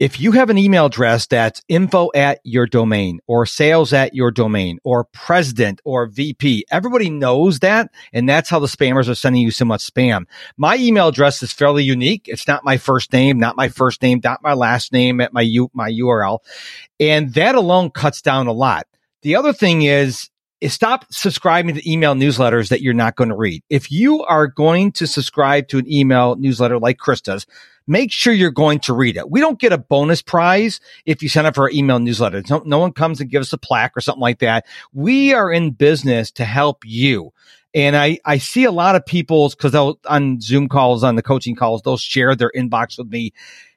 if 0.00 0.18
you 0.18 0.32
have 0.32 0.48
an 0.48 0.56
email 0.56 0.86
address 0.86 1.26
that's 1.26 1.62
info 1.68 2.08
at 2.14 2.40
your 2.42 2.66
domain 2.66 3.20
or 3.26 3.44
sales 3.44 3.92
at 3.92 4.14
your 4.14 4.30
domain 4.30 4.78
or 4.82 5.04
president 5.04 5.82
or 5.84 6.06
VP, 6.06 6.64
everybody 6.70 7.10
knows 7.10 7.58
that. 7.58 7.90
And 8.14 8.26
that's 8.26 8.48
how 8.48 8.58
the 8.60 8.66
spammers 8.66 9.10
are 9.10 9.14
sending 9.14 9.42
you 9.42 9.50
so 9.50 9.66
much 9.66 9.86
spam. 9.86 10.24
My 10.56 10.76
email 10.76 11.08
address 11.08 11.42
is 11.42 11.52
fairly 11.52 11.84
unique. 11.84 12.28
It's 12.28 12.48
not 12.48 12.64
my 12.64 12.78
first 12.78 13.12
name, 13.12 13.38
not 13.38 13.56
my 13.56 13.68
first 13.68 14.00
name, 14.00 14.22
not 14.24 14.42
my 14.42 14.54
last 14.54 14.90
name 14.90 15.20
at 15.20 15.34
my, 15.34 15.42
U, 15.42 15.70
my 15.74 15.90
URL. 15.90 16.38
And 16.98 17.34
that 17.34 17.54
alone 17.54 17.90
cuts 17.90 18.22
down 18.22 18.46
a 18.46 18.52
lot. 18.52 18.86
The 19.20 19.36
other 19.36 19.52
thing 19.52 19.82
is, 19.82 20.30
stop 20.68 21.06
subscribing 21.10 21.74
to 21.74 21.90
email 21.90 22.14
newsletters 22.14 22.68
that 22.68 22.82
you're 22.82 22.94
not 22.94 23.16
going 23.16 23.30
to 23.30 23.36
read. 23.36 23.62
If 23.70 23.90
you 23.90 24.22
are 24.24 24.46
going 24.46 24.92
to 24.92 25.06
subscribe 25.06 25.68
to 25.68 25.78
an 25.78 25.90
email 25.90 26.36
newsletter 26.36 26.78
like 26.78 26.98
Chris 26.98 27.20
does, 27.20 27.46
make 27.86 28.12
sure 28.12 28.32
you're 28.32 28.50
going 28.50 28.80
to 28.80 28.92
read 28.92 29.16
it. 29.16 29.30
We 29.30 29.40
don't 29.40 29.58
get 29.58 29.72
a 29.72 29.78
bonus 29.78 30.22
prize 30.22 30.80
if 31.06 31.22
you 31.22 31.28
sign 31.28 31.46
up 31.46 31.54
for 31.54 31.64
our 31.64 31.70
email 31.70 31.98
newsletter. 31.98 32.42
No, 32.48 32.62
no 32.64 32.78
one 32.78 32.92
comes 32.92 33.20
and 33.20 33.30
gives 33.30 33.48
us 33.48 33.52
a 33.52 33.58
plaque 33.58 33.96
or 33.96 34.00
something 34.00 34.20
like 34.20 34.40
that. 34.40 34.66
We 34.92 35.32
are 35.32 35.50
in 35.50 35.70
business 35.70 36.30
to 36.32 36.44
help 36.44 36.84
you. 36.84 37.32
And 37.72 37.96
I, 37.96 38.18
I 38.24 38.38
see 38.38 38.64
a 38.64 38.72
lot 38.72 38.96
of 38.96 39.06
people's 39.06 39.54
cause 39.54 39.72
they'll 39.72 39.98
on 40.04 40.40
Zoom 40.40 40.68
calls, 40.68 41.04
on 41.04 41.14
the 41.14 41.22
coaching 41.22 41.54
calls, 41.54 41.82
they'll 41.82 41.96
share 41.96 42.34
their 42.34 42.50
inbox 42.54 42.98
with 42.98 43.08
me 43.08 43.32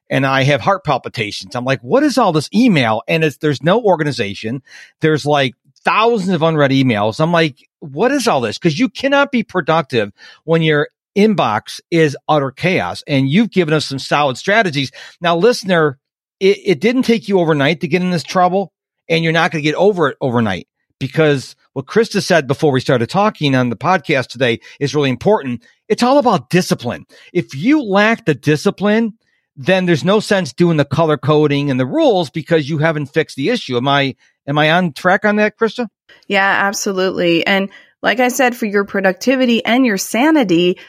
and 0.09 0.27
I 0.27 0.43
have 0.43 0.61
heart 0.61 0.83
palpitations. 0.83 1.55
I'm 1.55 1.65
like, 1.65 1.81
what 1.81 2.03
is 2.03 2.19
all 2.19 2.31
this 2.31 2.49
email? 2.53 3.01
And 3.07 3.23
it's, 3.23 3.37
there's 3.37 3.63
no 3.63 3.81
organization. 3.81 4.61
There's 4.99 5.25
like 5.25 5.55
thousands 5.83 6.33
of 6.33 6.41
unread 6.41 6.71
emails. 6.71 7.19
I'm 7.19 7.31
like, 7.31 7.57
what 7.79 8.11
is 8.11 8.27
all 8.27 8.41
this? 8.41 8.57
Cause 8.57 8.77
you 8.77 8.89
cannot 8.89 9.31
be 9.31 9.43
productive 9.43 10.11
when 10.43 10.61
you're 10.61 10.87
inbox 11.15 11.79
is 11.91 12.17
utter 12.27 12.51
chaos. 12.51 13.03
And 13.07 13.29
you've 13.29 13.51
given 13.51 13.73
us 13.73 13.85
some 13.85 13.99
solid 13.99 14.37
strategies. 14.37 14.91
Now, 15.21 15.37
listener, 15.37 15.99
it, 16.39 16.59
it 16.65 16.79
didn't 16.79 17.03
take 17.03 17.27
you 17.27 17.39
overnight 17.39 17.81
to 17.81 17.87
get 17.87 18.01
in 18.01 18.11
this 18.11 18.23
trouble, 18.23 18.73
and 19.07 19.23
you're 19.23 19.33
not 19.33 19.51
going 19.51 19.63
to 19.63 19.69
get 19.69 19.75
over 19.75 20.09
it 20.09 20.17
overnight 20.21 20.67
because 20.99 21.55
what 21.73 21.85
Krista 21.85 22.21
said 22.21 22.47
before 22.47 22.71
we 22.71 22.79
started 22.79 23.09
talking 23.09 23.55
on 23.55 23.69
the 23.69 23.75
podcast 23.75 24.27
today 24.27 24.59
is 24.79 24.95
really 24.95 25.09
important. 25.09 25.65
It's 25.87 26.03
all 26.03 26.17
about 26.17 26.49
discipline. 26.49 27.05
If 27.33 27.55
you 27.55 27.83
lack 27.83 28.25
the 28.25 28.35
discipline, 28.35 29.17
then 29.55 29.85
there's 29.85 30.03
no 30.03 30.19
sense 30.19 30.53
doing 30.53 30.77
the 30.77 30.85
color 30.85 31.17
coding 31.17 31.69
and 31.69 31.79
the 31.79 31.85
rules 31.85 32.29
because 32.29 32.69
you 32.69 32.79
haven't 32.79 33.07
fixed 33.07 33.35
the 33.35 33.49
issue. 33.49 33.77
Am 33.77 33.87
I 33.87 34.15
am 34.47 34.57
I 34.57 34.71
on 34.71 34.93
track 34.93 35.25
on 35.25 35.37
that, 35.37 35.57
Krista? 35.57 35.87
Yeah, 36.27 36.67
absolutely. 36.67 37.45
And 37.45 37.69
like 38.01 38.19
I 38.19 38.29
said, 38.29 38.55
for 38.55 38.65
your 38.65 38.85
productivity 38.85 39.63
and 39.63 39.85
your 39.85 39.97
sanity, 39.97 40.79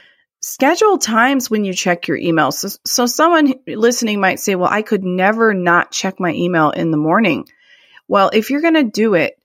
schedule 0.40 0.98
times 0.98 1.48
when 1.48 1.64
you 1.64 1.72
check 1.72 2.08
your 2.08 2.16
email. 2.16 2.52
So, 2.52 2.68
so 2.84 3.06
someone 3.06 3.54
listening 3.66 4.20
might 4.20 4.40
say, 4.40 4.54
well, 4.54 4.70
I 4.70 4.82
could 4.82 5.04
never 5.04 5.54
not 5.54 5.90
check 5.90 6.20
my 6.20 6.32
email 6.32 6.70
in 6.70 6.90
the 6.90 6.96
morning. 6.96 7.46
Well, 8.08 8.30
if 8.32 8.50
you're 8.50 8.60
going 8.60 8.74
to 8.74 8.82
do 8.82 9.14
it, 9.14 9.38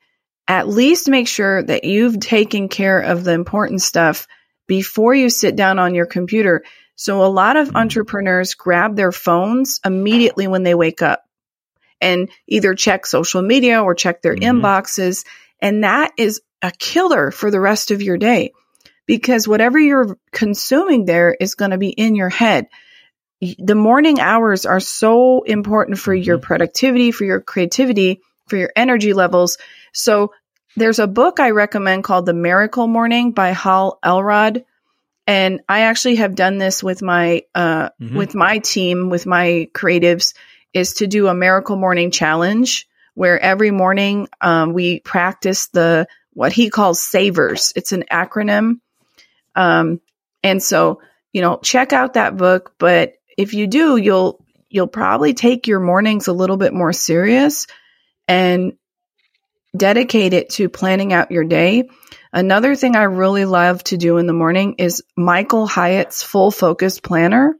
at 0.47 0.67
least 0.67 1.07
make 1.07 1.27
sure 1.27 1.61
that 1.61 1.83
you've 1.83 2.19
taken 2.19 2.69
care 2.69 2.99
of 2.99 3.23
the 3.23 3.33
important 3.33 3.81
stuff 3.81 4.27
before 4.67 5.13
you 5.13 5.29
sit 5.29 5.55
down 5.55 5.79
on 5.79 5.95
your 5.95 6.07
computer. 6.07 6.63
So 6.99 7.23
a 7.23 7.31
lot 7.31 7.55
of 7.55 7.77
entrepreneurs 7.77 8.55
grab 8.55 8.97
their 8.97 9.13
phones 9.13 9.79
immediately 9.85 10.47
when 10.47 10.63
they 10.63 10.75
wake 10.75 11.01
up 11.01 11.23
and 12.01 12.29
either 12.45 12.75
check 12.75 13.05
social 13.05 13.41
media 13.41 13.81
or 13.81 13.95
check 13.95 14.21
their 14.21 14.35
mm-hmm. 14.35 14.59
inboxes. 14.59 15.25
And 15.61 15.85
that 15.85 16.11
is 16.17 16.41
a 16.61 16.71
killer 16.71 17.31
for 17.31 17.51
the 17.51 17.59
rest 17.61 17.91
of 17.91 18.01
your 18.01 18.17
day 18.17 18.51
because 19.05 19.47
whatever 19.47 19.79
you're 19.79 20.17
consuming 20.33 21.05
there 21.05 21.33
is 21.39 21.55
going 21.55 21.71
to 21.71 21.77
be 21.77 21.87
in 21.87 22.15
your 22.15 22.27
head. 22.27 22.67
The 23.39 23.75
morning 23.75 24.19
hours 24.19 24.65
are 24.65 24.81
so 24.81 25.43
important 25.43 25.99
for 25.99 26.13
your 26.13 26.37
mm-hmm. 26.37 26.47
productivity, 26.47 27.11
for 27.11 27.23
your 27.23 27.39
creativity, 27.39 28.19
for 28.47 28.57
your 28.57 28.73
energy 28.75 29.13
levels. 29.13 29.57
So 29.93 30.33
there's 30.75 30.99
a 30.99 31.07
book 31.07 31.39
I 31.39 31.51
recommend 31.51 32.03
called 32.03 32.25
The 32.25 32.33
Miracle 32.33 32.87
Morning 32.87 33.31
by 33.31 33.51
Hal 33.51 33.99
Elrod. 34.03 34.65
And 35.29 35.61
I 35.69 35.81
actually 35.81 36.15
have 36.15 36.33
done 36.33 36.57
this 36.57 36.81
with 36.81 37.01
my 37.01 37.43
uh, 37.53 37.89
mm-hmm. 38.01 38.17
with 38.17 38.33
my 38.33 38.57
team, 38.57 39.09
with 39.09 39.25
my 39.25 39.69
creatives, 39.73 40.33
is 40.73 40.93
to 40.95 41.07
do 41.07 41.27
a 41.27 41.35
miracle 41.35 41.75
morning 41.75 42.09
challenge 42.11 42.87
where 43.13 43.39
every 43.39 43.71
morning 43.71 44.27
um, 44.41 44.73
we 44.73 44.99
practice 44.99 45.67
the 45.67 46.07
what 46.33 46.51
he 46.51 46.69
calls 46.69 46.99
savers. 46.99 47.73
It's 47.75 47.91
an 47.91 48.05
acronym 48.11 48.79
um, 49.55 49.99
and 50.43 50.63
so, 50.63 51.01
you 51.33 51.41
know, 51.41 51.59
check 51.61 51.93
out 51.93 52.13
that 52.13 52.37
book. 52.37 52.75
But 52.77 53.15
if 53.37 53.53
you 53.53 53.67
do, 53.67 53.97
you'll, 53.97 54.43
you'll 54.69 54.87
probably 54.87 55.33
take 55.33 55.67
your 55.67 55.81
mornings 55.81 56.27
a 56.27 56.33
little 56.33 56.57
bit 56.57 56.73
more 56.73 56.93
serious 56.93 57.67
and 58.27 58.73
dedicate 59.75 60.33
it 60.33 60.51
to 60.51 60.69
planning 60.69 61.13
out 61.13 61.31
your 61.31 61.43
day. 61.43 61.89
Another 62.31 62.75
thing 62.75 62.95
I 62.95 63.03
really 63.03 63.45
love 63.45 63.83
to 63.85 63.97
do 63.97 64.17
in 64.17 64.27
the 64.27 64.33
morning 64.33 64.75
is 64.77 65.03
Michael 65.17 65.65
Hyatt's 65.65 66.21
full 66.21 66.51
focus 66.51 66.99
planner. 66.99 67.55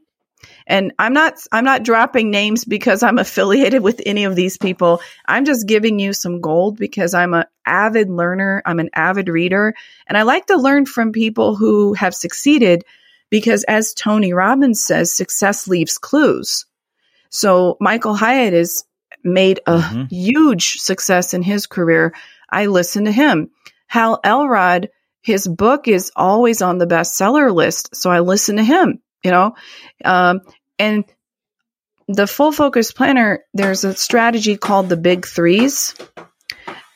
And 0.66 0.92
I'm 0.98 1.12
not 1.12 1.34
I'm 1.50 1.64
not 1.64 1.82
dropping 1.82 2.30
names 2.30 2.64
because 2.64 3.02
I'm 3.02 3.18
affiliated 3.26 3.82
with 3.82 4.00
any 4.06 4.24
of 4.24 4.36
these 4.36 4.58
people. 4.58 5.00
I'm 5.26 5.44
just 5.44 5.66
giving 5.66 5.98
you 5.98 6.12
some 6.12 6.40
gold 6.40 6.78
because 6.78 7.14
I'm 7.14 7.34
an 7.34 7.46
avid 7.66 8.08
learner, 8.08 8.62
I'm 8.64 8.78
an 8.78 8.90
avid 8.94 9.28
reader, 9.28 9.74
and 10.06 10.16
I 10.16 10.22
like 10.22 10.46
to 10.46 10.56
learn 10.56 10.86
from 10.86 11.12
people 11.12 11.56
who 11.56 11.94
have 11.94 12.14
succeeded 12.14 12.84
because 13.28 13.64
as 13.64 13.94
Tony 13.94 14.32
Robbins 14.32 14.82
says, 14.82 15.12
success 15.12 15.66
leaves 15.66 15.98
clues. 15.98 16.66
So 17.28 17.76
Michael 17.80 18.14
Hyatt 18.14 18.52
has 18.52 18.84
made 19.24 19.60
a 19.66 19.78
mm-hmm. 19.78 20.04
huge 20.14 20.74
success 20.78 21.34
in 21.34 21.42
his 21.42 21.66
career. 21.66 22.14
I 22.48 22.66
listen 22.66 23.04
to 23.04 23.12
him. 23.12 23.50
Hal 23.90 24.20
Elrod, 24.22 24.88
his 25.20 25.48
book 25.48 25.88
is 25.88 26.12
always 26.14 26.62
on 26.62 26.78
the 26.78 26.86
bestseller 26.86 27.52
list, 27.52 27.96
so 27.96 28.08
I 28.08 28.20
listen 28.20 28.56
to 28.56 28.62
him. 28.62 29.02
You 29.24 29.32
know, 29.32 29.54
um, 30.04 30.42
and 30.78 31.04
the 32.06 32.28
full 32.28 32.52
focus 32.52 32.92
planner. 32.92 33.44
There's 33.52 33.82
a 33.82 33.94
strategy 33.94 34.56
called 34.56 34.88
the 34.88 34.96
Big 34.96 35.26
Threes, 35.26 35.96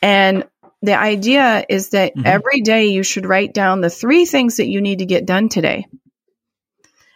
and 0.01 0.45
the 0.81 0.97
idea 0.97 1.65
is 1.67 1.89
that 1.89 2.15
mm-hmm. 2.15 2.25
every 2.25 2.61
day 2.61 2.87
you 2.87 3.03
should 3.03 3.25
write 3.25 3.53
down 3.53 3.81
the 3.81 3.89
three 3.89 4.25
things 4.25 4.57
that 4.57 4.69
you 4.69 4.79
need 4.79 4.99
to 4.99 5.05
get 5.05 5.25
done 5.25 5.49
today. 5.49 5.87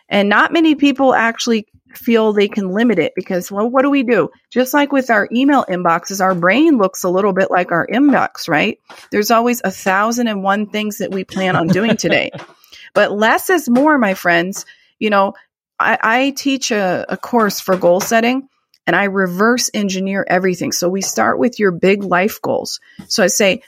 And 0.10 0.28
not 0.28 0.52
many 0.52 0.76
people 0.76 1.16
actually 1.16 1.68
feel 1.93 2.34
they 2.34 2.48
can 2.48 2.69
limit 2.69 3.00
it 3.00 3.13
because, 3.15 3.51
well, 3.51 3.69
what 3.69 3.84
do 3.84 3.89
we 3.89 4.03
do? 4.03 4.29
Just 4.51 4.74
like 4.74 4.91
with 4.91 5.10
our 5.10 5.27
email 5.31 5.65
inboxes, 5.67 6.22
our 6.22 6.36
brain 6.36 6.77
looks 6.77 7.03
a 7.03 7.10
little 7.10 7.34
bit 7.34 7.51
like 7.51 7.72
our 7.72 7.88
inbox, 7.88 8.48
right? 8.48 8.79
There's 9.12 9.31
always 9.31 9.62
a 9.63 9.72
thousand 9.72 10.27
and 10.27 10.43
one 10.43 10.67
things 10.67 11.00
that 11.00 11.12
we 11.12 11.24
plan 11.24 11.55
on 11.55 11.67
doing 11.67 11.98
today. 11.98 12.31
but 12.93 13.12
less 13.12 13.50
is 13.50 13.69
more, 13.69 13.98
my 13.98 14.13
friends. 14.13 14.65
You 15.00 15.10
know, 15.10 15.34
I, 15.79 15.98
I 16.01 16.29
teach 16.31 16.72
a, 16.72 17.05
a 17.10 17.17
course 17.17 17.60
for 17.60 17.77
goal 17.77 18.01
setting 18.01 18.50
and 18.86 18.96
I 18.96 19.05
reverse 19.05 19.69
engineer 19.74 20.25
everything. 20.27 20.72
So 20.72 20.89
we 20.89 21.01
start 21.01 21.39
with 21.39 21.60
your 21.60 21.72
big 21.72 22.03
life 22.03 22.41
goals. 22.41 22.79
So 23.08 23.24
I 23.24 23.27
say, 23.27 23.62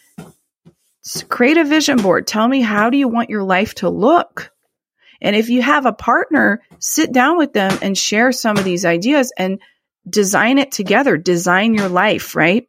create 1.30 1.58
a 1.58 1.64
vision 1.64 1.98
board. 1.98 2.28
Tell 2.28 2.48
me, 2.48 2.62
how 2.62 2.90
do 2.90 2.98
you 2.98 3.08
want 3.08 3.30
your 3.30 3.44
life 3.44 3.76
to 3.76 3.90
look? 3.90 4.52
And 5.22 5.36
if 5.36 5.50
you 5.50 5.62
have 5.62 5.86
a 5.86 5.94
partner, 5.94 6.62
sit 6.80 7.12
down 7.12 7.38
with 7.38 7.54
them 7.54 7.78
and 7.82 7.98
share 7.98 8.32
some 8.32 8.58
of 8.58 8.64
these 8.64 8.86
ideas 8.86 9.32
and 9.38 9.60
design 10.10 10.58
it 10.58 10.72
together, 10.72 11.18
design 11.18 11.76
your 11.76 11.90
life, 11.90 12.36
right? 12.36 12.68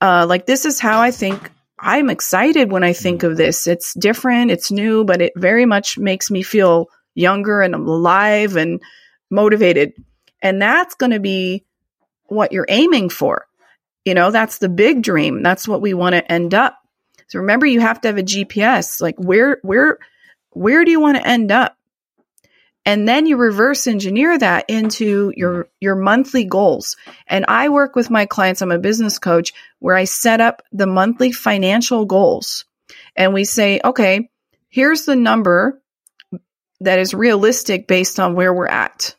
Uh, 0.00 0.26
like 0.28 0.46
this 0.46 0.64
is 0.64 0.80
how 0.80 1.00
I 1.00 1.10
think 1.10 1.50
I'm 1.78 2.10
excited 2.10 2.72
when 2.72 2.82
I 2.82 2.92
think 2.92 3.22
of 3.22 3.36
this. 3.36 3.66
It's 3.66 3.94
different, 3.94 4.50
it's 4.50 4.70
new, 4.70 5.04
but 5.04 5.22
it 5.22 5.32
very 5.36 5.64
much 5.64 5.98
makes 5.98 6.30
me 6.30 6.42
feel 6.42 6.88
younger 7.14 7.62
and 7.62 7.74
alive 7.74 8.56
and 8.56 8.82
motivated. 9.30 9.92
And 10.42 10.60
that's 10.60 10.94
going 10.94 11.12
to 11.12 11.20
be 11.20 11.64
what 12.24 12.52
you're 12.52 12.66
aiming 12.68 13.10
for. 13.10 13.46
You 14.04 14.14
know, 14.14 14.30
that's 14.30 14.58
the 14.58 14.68
big 14.68 15.02
dream. 15.02 15.42
That's 15.42 15.66
what 15.66 15.80
we 15.80 15.94
want 15.94 16.14
to 16.14 16.32
end 16.32 16.54
up. 16.54 16.78
So 17.28 17.40
remember 17.40 17.66
you 17.66 17.80
have 17.80 18.00
to 18.02 18.08
have 18.08 18.18
a 18.18 18.22
GPS. 18.22 19.00
Like 19.00 19.16
where 19.18 19.58
where 19.62 19.98
where 20.56 20.84
do 20.84 20.90
you 20.90 21.00
want 21.00 21.18
to 21.18 21.26
end 21.26 21.52
up? 21.52 21.76
And 22.86 23.06
then 23.06 23.26
you 23.26 23.36
reverse 23.36 23.86
engineer 23.86 24.38
that 24.38 24.64
into 24.68 25.32
your 25.36 25.68
your 25.80 25.96
monthly 25.96 26.44
goals. 26.44 26.96
And 27.26 27.44
I 27.48 27.68
work 27.68 27.96
with 27.96 28.10
my 28.10 28.26
clients, 28.26 28.62
I'm 28.62 28.70
a 28.70 28.78
business 28.78 29.18
coach, 29.18 29.52
where 29.80 29.96
I 29.96 30.04
set 30.04 30.40
up 30.40 30.62
the 30.72 30.86
monthly 30.86 31.32
financial 31.32 32.06
goals. 32.06 32.64
And 33.16 33.34
we 33.34 33.44
say, 33.44 33.80
okay, 33.84 34.30
here's 34.68 35.04
the 35.04 35.16
number 35.16 35.82
that 36.80 37.00
is 37.00 37.12
realistic 37.12 37.88
based 37.88 38.20
on 38.20 38.34
where 38.34 38.54
we're 38.54 38.66
at. 38.66 39.16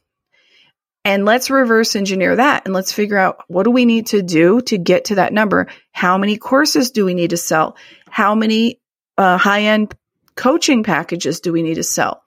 And 1.04 1.24
let's 1.26 1.50
reverse 1.50 1.96
engineer 1.96 2.36
that 2.36 2.64
and 2.66 2.74
let's 2.74 2.92
figure 2.92 3.18
out 3.18 3.44
what 3.48 3.64
do 3.64 3.72
we 3.72 3.86
need 3.86 4.08
to 4.08 4.22
do 4.22 4.62
to 4.62 4.78
get 4.78 5.06
to 5.06 5.16
that 5.16 5.34
number? 5.34 5.68
How 5.92 6.18
many 6.18 6.38
courses 6.38 6.92
do 6.92 7.06
we 7.06 7.14
need 7.14 7.30
to 7.30 7.38
sell? 7.38 7.78
How 8.10 8.34
many 8.34 8.80
uh, 9.18 9.38
high 9.38 9.64
end 9.64 9.94
coaching 10.38 10.84
packages 10.84 11.42
do 11.42 11.52
we 11.52 11.64
need 11.64 11.76
to 11.76 11.84
sell? 11.84 12.24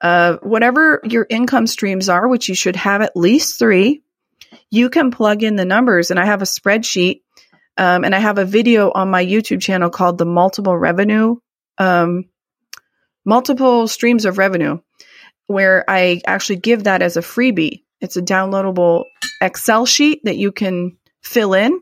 Uh, 0.00 0.36
whatever 0.42 1.00
your 1.04 1.26
income 1.30 1.66
streams 1.66 2.08
are, 2.08 2.28
which 2.28 2.48
you 2.48 2.54
should 2.54 2.76
have 2.76 3.00
at 3.00 3.16
least 3.16 3.58
three, 3.58 4.02
you 4.70 4.90
can 4.90 5.10
plug 5.10 5.42
in 5.42 5.56
the 5.56 5.64
numbers. 5.64 6.10
And 6.10 6.20
I 6.20 6.26
have 6.26 6.42
a 6.42 6.46
spreadsheet 6.46 7.22
um, 7.78 8.04
and 8.04 8.14
I 8.14 8.18
have 8.18 8.38
a 8.38 8.44
video 8.44 8.90
on 8.90 9.08
my 9.08 9.24
YouTube 9.24 9.62
channel 9.62 9.88
called 9.88 10.18
the 10.18 10.26
multiple 10.26 10.76
revenue 10.76 11.36
um, 11.78 12.26
multiple 13.24 13.88
streams 13.88 14.24
of 14.24 14.38
revenue, 14.38 14.78
where 15.46 15.84
I 15.88 16.20
actually 16.26 16.56
give 16.56 16.84
that 16.84 17.02
as 17.02 17.16
a 17.16 17.20
freebie. 17.20 17.84
It's 18.00 18.16
a 18.16 18.22
downloadable 18.22 19.04
Excel 19.40 19.86
sheet 19.86 20.20
that 20.24 20.36
you 20.36 20.52
can 20.52 20.98
fill 21.22 21.54
in 21.54 21.80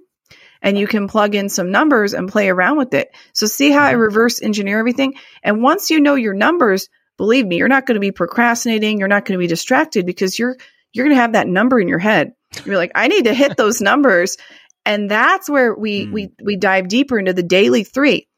and 0.63 0.79
you 0.79 0.87
can 0.87 1.09
plug 1.09 1.35
in 1.35 1.49
some 1.49 1.71
numbers 1.71 2.15
and 2.15 2.29
play 2.29 2.49
around 2.49 2.79
with 2.79 2.95
it. 2.95 3.15
So 3.33 3.47
see 3.47 3.71
how 3.71 3.85
I 3.85 3.93
mm-hmm. 3.93 4.01
reverse 4.01 4.41
engineer 4.41 4.79
everything. 4.79 5.15
And 5.43 5.63
once 5.63 5.91
you 5.91 6.01
know 6.01 6.15
your 6.15 6.35
numbers, 6.35 6.89
believe 7.17 7.47
me, 7.47 7.57
you're 7.57 7.69
not 7.69 7.85
going 7.85 7.97
to 7.97 8.01
be 8.01 8.13
procrastinating. 8.13 8.99
You're 8.99 9.09
not 9.09 9.25
going 9.25 9.39
to 9.39 9.43
be 9.43 9.49
distracted 9.49 10.07
because 10.07 10.39
you're, 10.39 10.57
you're 10.93 11.05
going 11.05 11.17
to 11.17 11.21
have 11.21 11.33
that 11.33 11.49
number 11.49 11.81
in 11.81 11.89
your 11.89 11.99
head. 11.99 12.35
You're 12.65 12.77
like, 12.77 12.93
I 12.95 13.09
need 13.09 13.25
to 13.25 13.35
hit 13.35 13.57
those 13.57 13.81
numbers. 13.81 14.37
And 14.85 15.11
that's 15.11 15.51
where 15.51 15.75
we, 15.75 16.07
mm. 16.07 16.13
we, 16.13 16.31
we 16.43 16.57
dive 16.57 16.89
deeper 16.89 17.19
into 17.19 17.33
the 17.33 17.43
daily 17.43 17.85
three. 17.85 18.29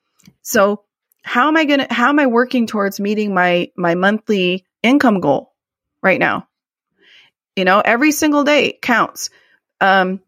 So 0.42 0.84
how 1.22 1.48
am 1.48 1.56
I 1.56 1.64
going 1.64 1.80
to, 1.80 1.92
how 1.92 2.08
am 2.08 2.18
I 2.18 2.26
working 2.26 2.66
towards 2.66 3.00
meeting 3.00 3.34
my, 3.34 3.70
my 3.76 3.94
monthly 3.94 4.64
income 4.82 5.20
goal 5.20 5.52
right 6.02 6.18
now? 6.18 6.48
You 7.56 7.64
know, 7.64 7.80
every 7.80 8.12
single 8.12 8.44
day 8.44 8.78
counts. 8.80 9.30
Um, 9.80 10.20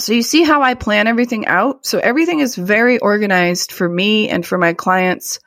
so 0.00 0.12
you 0.12 0.22
see 0.22 0.42
how 0.42 0.62
I 0.62 0.74
plan 0.74 1.06
everything 1.06 1.46
out? 1.46 1.86
So 1.86 1.98
everything 1.98 2.40
is 2.40 2.56
very 2.56 2.98
organized 2.98 3.72
for 3.72 3.88
me 3.88 4.28
and 4.28 4.44
for 4.44 4.58
my 4.58 4.72
clients. 4.72 5.38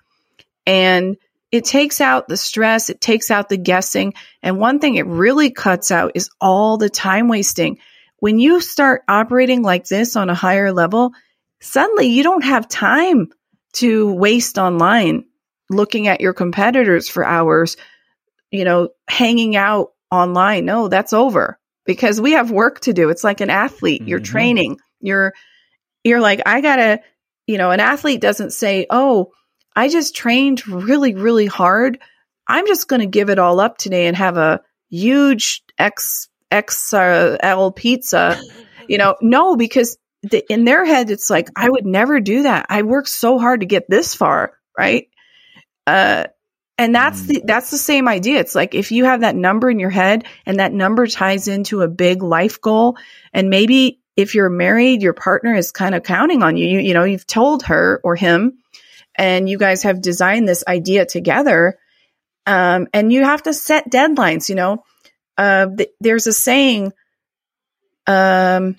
And 0.65 1.17
it 1.51 1.65
takes 1.65 2.01
out 2.01 2.27
the 2.27 2.37
stress, 2.37 2.89
it 2.89 3.01
takes 3.01 3.31
out 3.31 3.49
the 3.49 3.57
guessing. 3.57 4.13
And 4.41 4.57
one 4.57 4.79
thing 4.79 4.95
it 4.95 5.05
really 5.05 5.51
cuts 5.51 5.91
out 5.91 6.13
is 6.15 6.29
all 6.39 6.77
the 6.77 6.89
time 6.89 7.27
wasting. 7.27 7.79
When 8.19 8.39
you 8.39 8.61
start 8.61 9.03
operating 9.07 9.61
like 9.61 9.85
this 9.85 10.15
on 10.15 10.29
a 10.29 10.35
higher 10.35 10.71
level, 10.71 11.13
suddenly 11.59 12.07
you 12.07 12.23
don't 12.23 12.43
have 12.43 12.67
time 12.67 13.29
to 13.73 14.11
waste 14.13 14.57
online 14.57 15.25
looking 15.69 16.07
at 16.07 16.21
your 16.21 16.33
competitors 16.33 17.09
for 17.09 17.25
hours, 17.25 17.77
you 18.49 18.63
know, 18.63 18.89
hanging 19.07 19.55
out 19.55 19.91
online. 20.09 20.65
No, 20.65 20.87
that's 20.87 21.13
over 21.13 21.59
because 21.87 22.21
we 22.21 22.33
have 22.33 22.51
work 22.51 22.81
to 22.81 22.93
do. 22.93 23.09
It's 23.09 23.23
like 23.23 23.41
an 23.41 23.49
athlete. 23.49 24.03
You're 24.03 24.19
mm-hmm. 24.19 24.31
training. 24.31 24.77
You're 24.99 25.33
you're 26.03 26.21
like 26.21 26.41
I 26.45 26.61
got 26.61 26.75
to, 26.75 26.99
you 27.47 27.57
know, 27.57 27.71
an 27.71 27.79
athlete 27.79 28.21
doesn't 28.21 28.51
say, 28.51 28.85
"Oh, 28.89 29.31
I 29.75 29.87
just 29.87 30.15
trained 30.15 30.67
really 30.67 31.15
really 31.15 31.47
hard. 31.47 31.99
I'm 32.47 32.67
just 32.67 32.87
going 32.87 32.99
to 32.99 33.07
give 33.07 33.29
it 33.29 33.39
all 33.39 33.59
up 33.59 33.77
today 33.77 34.05
and 34.05 34.15
have 34.15 34.37
a 34.37 34.61
huge 34.89 35.63
X 35.79 36.29
XL 36.53 37.69
pizza." 37.69 38.39
You 38.89 38.97
know, 38.97 39.15
no, 39.21 39.57
because 39.57 39.97
the, 40.23 40.43
in 40.49 40.63
their 40.63 40.85
head, 40.85 41.11
it's 41.11 41.29
like, 41.29 41.49
I 41.57 41.69
would 41.69 41.85
never 41.85 42.19
do 42.19 42.43
that. 42.43 42.67
I 42.69 42.83
worked 42.83 43.09
so 43.09 43.37
hard 43.37 43.59
to 43.59 43.65
get 43.65 43.89
this 43.89 44.15
far, 44.15 44.53
right? 44.77 45.09
Uh, 45.85 46.27
and 46.77 46.93
that's 46.93 47.23
the 47.23 47.41
that's 47.43 47.71
the 47.71 47.77
same 47.77 48.07
idea. 48.07 48.39
It's 48.39 48.55
like 48.55 48.75
if 48.75 48.91
you 48.91 49.05
have 49.05 49.21
that 49.21 49.35
number 49.35 49.69
in 49.69 49.79
your 49.79 49.89
head 49.89 50.25
and 50.45 50.59
that 50.59 50.73
number 50.73 51.07
ties 51.07 51.47
into 51.47 51.81
a 51.81 51.87
big 51.87 52.21
life 52.21 52.61
goal, 52.61 52.97
and 53.33 53.49
maybe 53.49 53.99
if 54.15 54.35
you're 54.35 54.49
married, 54.49 55.01
your 55.01 55.13
partner 55.13 55.55
is 55.55 55.71
kind 55.71 55.95
of 55.95 56.03
counting 56.03 56.43
on 56.43 56.55
you. 56.55 56.67
You, 56.67 56.79
you 56.79 56.93
know, 56.93 57.03
you've 57.03 57.27
told 57.27 57.63
her 57.63 57.99
or 58.03 58.15
him, 58.15 58.59
and 59.15 59.49
you 59.49 59.57
guys 59.57 59.83
have 59.83 60.01
designed 60.01 60.47
this 60.47 60.63
idea 60.67 61.05
together. 61.05 61.77
Um, 62.45 62.87
and 62.93 63.11
you 63.11 63.23
have 63.23 63.43
to 63.43 63.53
set 63.53 63.91
deadlines. 63.91 64.47
You 64.47 64.55
know, 64.55 64.83
uh, 65.37 65.67
th- 65.75 65.89
there's 65.99 66.27
a 66.27 66.33
saying, 66.33 66.93
um, 68.05 68.77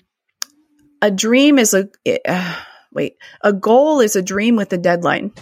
a 1.01 1.11
dream 1.11 1.59
is 1.59 1.73
a 1.73 1.89
uh, 2.25 2.55
wait, 2.91 3.17
a 3.41 3.53
goal 3.53 3.99
is 3.99 4.15
a 4.15 4.21
dream 4.21 4.55
with 4.55 4.71
a 4.73 4.77
deadline. 4.77 5.33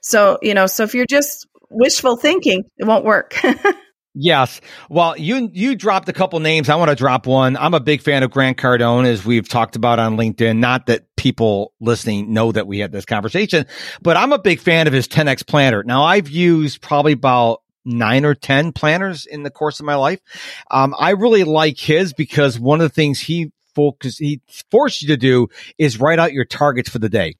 So, 0.00 0.38
you 0.42 0.54
know, 0.54 0.66
so 0.66 0.84
if 0.84 0.94
you're 0.94 1.06
just 1.06 1.46
wishful 1.70 2.16
thinking, 2.16 2.64
it 2.78 2.86
won't 2.86 3.04
work. 3.04 3.38
Yes. 4.20 4.60
Well, 4.88 5.16
you 5.16 5.48
you 5.52 5.76
dropped 5.76 6.08
a 6.08 6.12
couple 6.12 6.40
names. 6.40 6.68
I 6.68 6.74
want 6.74 6.88
to 6.88 6.96
drop 6.96 7.24
one. 7.26 7.56
I'm 7.56 7.74
a 7.74 7.78
big 7.78 8.02
fan 8.02 8.24
of 8.24 8.32
Grant 8.32 8.56
Cardone, 8.58 9.06
as 9.06 9.24
we've 9.24 9.48
talked 9.48 9.76
about 9.76 10.00
on 10.00 10.16
LinkedIn. 10.16 10.58
Not 10.58 10.86
that 10.86 11.04
people 11.16 11.72
listening 11.78 12.32
know 12.32 12.50
that 12.50 12.66
we 12.66 12.80
had 12.80 12.90
this 12.90 13.04
conversation, 13.04 13.66
but 14.02 14.16
I'm 14.16 14.32
a 14.32 14.38
big 14.38 14.58
fan 14.58 14.88
of 14.88 14.92
his 14.92 15.06
10x 15.06 15.46
planner. 15.46 15.84
Now, 15.84 16.02
I've 16.02 16.28
used 16.28 16.80
probably 16.80 17.12
about 17.12 17.62
nine 17.84 18.24
or 18.24 18.34
10 18.34 18.72
planners 18.72 19.24
in 19.24 19.44
the 19.44 19.50
course 19.50 19.78
of 19.78 19.86
my 19.86 19.94
life. 19.94 20.18
Um, 20.68 20.96
I 20.98 21.10
really 21.10 21.44
like 21.44 21.78
his 21.78 22.12
because 22.12 22.58
one 22.58 22.80
of 22.80 22.88
the 22.88 22.94
things 22.94 23.20
he 23.20 23.52
focus 23.76 24.18
he 24.18 24.40
forced 24.68 25.00
you 25.02 25.08
to 25.08 25.16
do 25.16 25.46
is 25.76 26.00
write 26.00 26.18
out 26.18 26.32
your 26.32 26.44
targets 26.46 26.88
for 26.88 26.98
the 26.98 27.08
day. 27.10 27.36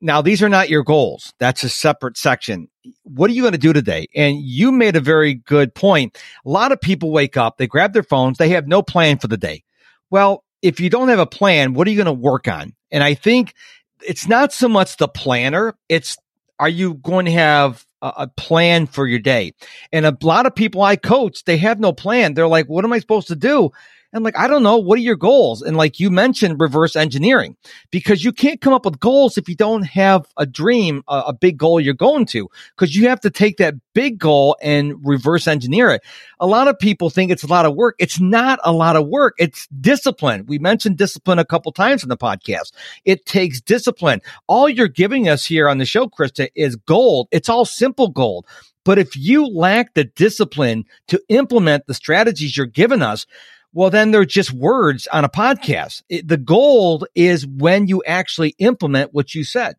now 0.00 0.20
these 0.22 0.42
are 0.42 0.48
not 0.48 0.68
your 0.68 0.82
goals. 0.82 1.32
That's 1.38 1.62
a 1.62 1.68
separate 1.68 2.16
section. 2.16 2.68
What 3.04 3.30
are 3.30 3.32
you 3.32 3.42
going 3.42 3.52
to 3.52 3.58
do 3.58 3.72
today? 3.72 4.06
And 4.14 4.38
you 4.40 4.72
made 4.72 4.96
a 4.96 5.00
very 5.00 5.34
good 5.34 5.74
point. 5.74 6.18
A 6.44 6.48
lot 6.48 6.72
of 6.72 6.80
people 6.80 7.10
wake 7.10 7.36
up, 7.36 7.58
they 7.58 7.66
grab 7.66 7.92
their 7.92 8.02
phones, 8.02 8.38
they 8.38 8.50
have 8.50 8.66
no 8.66 8.82
plan 8.82 9.18
for 9.18 9.28
the 9.28 9.36
day. 9.36 9.62
Well, 10.10 10.44
if 10.62 10.80
you 10.80 10.90
don't 10.90 11.08
have 11.08 11.18
a 11.18 11.26
plan, 11.26 11.74
what 11.74 11.86
are 11.86 11.90
you 11.90 11.96
going 11.96 12.06
to 12.06 12.12
work 12.12 12.48
on? 12.48 12.74
And 12.90 13.04
I 13.04 13.14
think 13.14 13.54
it's 14.06 14.28
not 14.28 14.52
so 14.52 14.68
much 14.68 14.96
the 14.96 15.08
planner. 15.08 15.74
It's 15.88 16.16
are 16.58 16.68
you 16.68 16.94
going 16.94 17.26
to 17.26 17.32
have 17.32 17.86
a, 18.02 18.28
plan 18.36 18.86
for 18.86 19.06
your 19.06 19.18
day? 19.18 19.52
And 19.92 20.04
a 20.06 20.16
lot 20.22 20.46
of 20.46 20.54
people 20.54 20.82
I 20.82 20.96
coach, 20.96 21.44
they 21.44 21.56
have 21.58 21.78
no 21.78 21.92
plan. 21.92 22.34
They're 22.34 22.48
like, 22.48 22.66
what 22.66 22.84
am 22.84 22.92
I 22.92 22.98
supposed 22.98 23.28
to 23.28 23.36
do? 23.36 23.70
And 24.12 24.24
like, 24.24 24.38
I 24.38 24.46
don't 24.46 24.62
know, 24.62 24.78
what 24.78 24.98
are 24.98 25.02
your 25.02 25.16
goals? 25.16 25.60
And 25.60 25.76
like 25.76 26.00
you 26.00 26.10
mentioned 26.10 26.60
reverse 26.60 26.96
engineering 26.96 27.56
because 27.90 28.24
you 28.24 28.32
can't 28.32 28.60
come 28.60 28.72
up 28.72 28.86
with 28.86 28.98
goals 28.98 29.36
if 29.36 29.48
you 29.48 29.54
don't 29.54 29.82
have 29.82 30.26
a 30.38 30.46
dream, 30.46 31.02
a, 31.08 31.24
a 31.28 31.32
big 31.34 31.58
goal 31.58 31.78
you're 31.78 31.92
going 31.92 32.24
to, 32.26 32.48
because 32.74 32.96
you 32.96 33.08
have 33.08 33.20
to 33.20 33.30
take 33.30 33.58
that 33.58 33.74
big 33.92 34.18
goal 34.18 34.56
and 34.62 34.94
reverse 35.06 35.46
engineer 35.46 35.90
it. 35.90 36.02
A 36.40 36.46
lot 36.46 36.68
of 36.68 36.78
people 36.78 37.10
think 37.10 37.30
it's 37.30 37.42
a 37.42 37.48
lot 37.48 37.66
of 37.66 37.74
work. 37.74 37.96
It's 37.98 38.18
not 38.18 38.60
a 38.64 38.72
lot 38.72 38.96
of 38.96 39.06
work. 39.06 39.34
It's 39.38 39.66
discipline. 39.78 40.46
We 40.46 40.58
mentioned 40.58 40.96
discipline 40.96 41.38
a 41.38 41.44
couple 41.44 41.70
times 41.72 42.02
in 42.02 42.08
the 42.08 42.16
podcast. 42.16 42.72
It 43.04 43.26
takes 43.26 43.60
discipline. 43.60 44.22
All 44.46 44.70
you're 44.70 44.88
giving 44.88 45.28
us 45.28 45.44
here 45.44 45.68
on 45.68 45.76
the 45.76 45.84
show, 45.84 46.06
Krista, 46.06 46.48
is 46.54 46.76
gold. 46.76 47.28
It's 47.30 47.50
all 47.50 47.66
simple 47.66 48.08
gold. 48.08 48.46
But 48.84 48.98
if 48.98 49.16
you 49.16 49.46
lack 49.46 49.92
the 49.92 50.04
discipline 50.04 50.86
to 51.08 51.20
implement 51.28 51.86
the 51.86 51.92
strategies 51.92 52.56
you're 52.56 52.64
giving 52.64 53.02
us, 53.02 53.26
well, 53.72 53.90
then 53.90 54.10
they're 54.10 54.24
just 54.24 54.52
words 54.52 55.06
on 55.06 55.24
a 55.24 55.28
podcast. 55.28 56.02
It, 56.08 56.26
the 56.26 56.36
gold 56.36 57.06
is 57.14 57.46
when 57.46 57.86
you 57.86 58.02
actually 58.06 58.54
implement 58.58 59.12
what 59.12 59.34
you 59.34 59.44
said. 59.44 59.76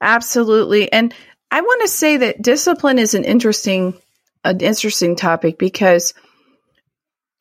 Absolutely. 0.00 0.92
And 0.92 1.14
I 1.50 1.60
want 1.60 1.82
to 1.82 1.88
say 1.88 2.18
that 2.18 2.42
discipline 2.42 2.98
is 2.98 3.14
an 3.14 3.24
interesting, 3.24 3.94
an 4.44 4.60
interesting 4.60 5.16
topic 5.16 5.58
because 5.58 6.14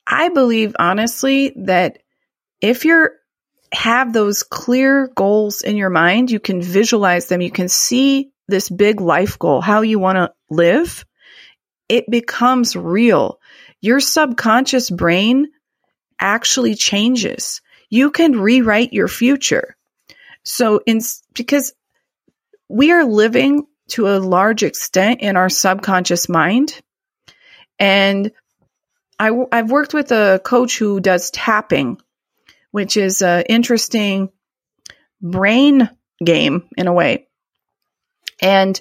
I 0.06 0.30
believe 0.30 0.76
honestly 0.78 1.54
that 1.56 2.00
if 2.60 2.86
you're 2.86 3.14
have 3.74 4.12
those 4.12 4.44
clear 4.44 5.08
goals 5.16 5.62
in 5.62 5.78
your 5.78 5.90
mind, 5.90 6.30
you 6.30 6.40
can 6.40 6.62
visualize 6.62 7.28
them, 7.28 7.42
you 7.42 7.52
can 7.52 7.70
see 7.70 8.32
this 8.48 8.70
big 8.70 9.00
life 9.00 9.40
goal, 9.40 9.62
how 9.62 9.82
you 9.82 9.98
want 9.98 10.18
to 10.18 10.34
live, 10.50 11.06
it 11.88 12.10
becomes 12.10 12.76
real. 12.76 13.40
Your 13.82 14.00
subconscious 14.00 14.90
brain 14.90 15.48
actually 16.20 16.76
changes. 16.76 17.62
You 17.90 18.12
can 18.12 18.40
rewrite 18.40 18.94
your 18.94 19.08
future. 19.08 19.76
So 20.44 20.82
in 20.86 21.02
because 21.34 21.74
we 22.70 22.92
are 22.92 23.04
living 23.04 23.66
to 23.90 24.08
a 24.08 24.20
large 24.20 24.64
extent 24.64 25.22
in 25.22 25.36
our 25.36 25.50
subconscious 25.50 26.30
mind 26.30 26.80
and 27.80 28.32
I, 29.22 29.32
have 29.52 29.70
worked 29.70 29.94
with 29.94 30.12
a 30.12 30.40
coach 30.44 30.80
who 30.80 31.00
does 31.00 31.30
tapping, 31.30 32.00
which 32.72 32.98
is 32.98 33.22
an 33.22 33.44
interesting 33.50 34.30
brain 35.22 35.90
game 36.24 36.68
in 36.76 36.88
a 36.88 36.94
way. 36.94 37.28
And 38.42 38.80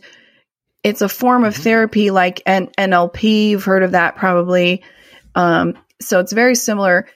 it's 0.83 1.03
a 1.03 1.09
form 1.09 1.45
of 1.45 1.55
mm-hmm. 1.55 1.63
therapy 1.63 2.11
like 2.11 2.43
an 2.47 2.69
NLP. 2.79 3.51
You've 3.51 3.65
heard 3.65 3.83
of 3.83 3.93
that 3.93 4.17
probably. 4.17 4.83
Um, 5.35 5.75
so 6.01 6.21
it's 6.21 6.33
very 6.33 6.55
similar 6.55 7.07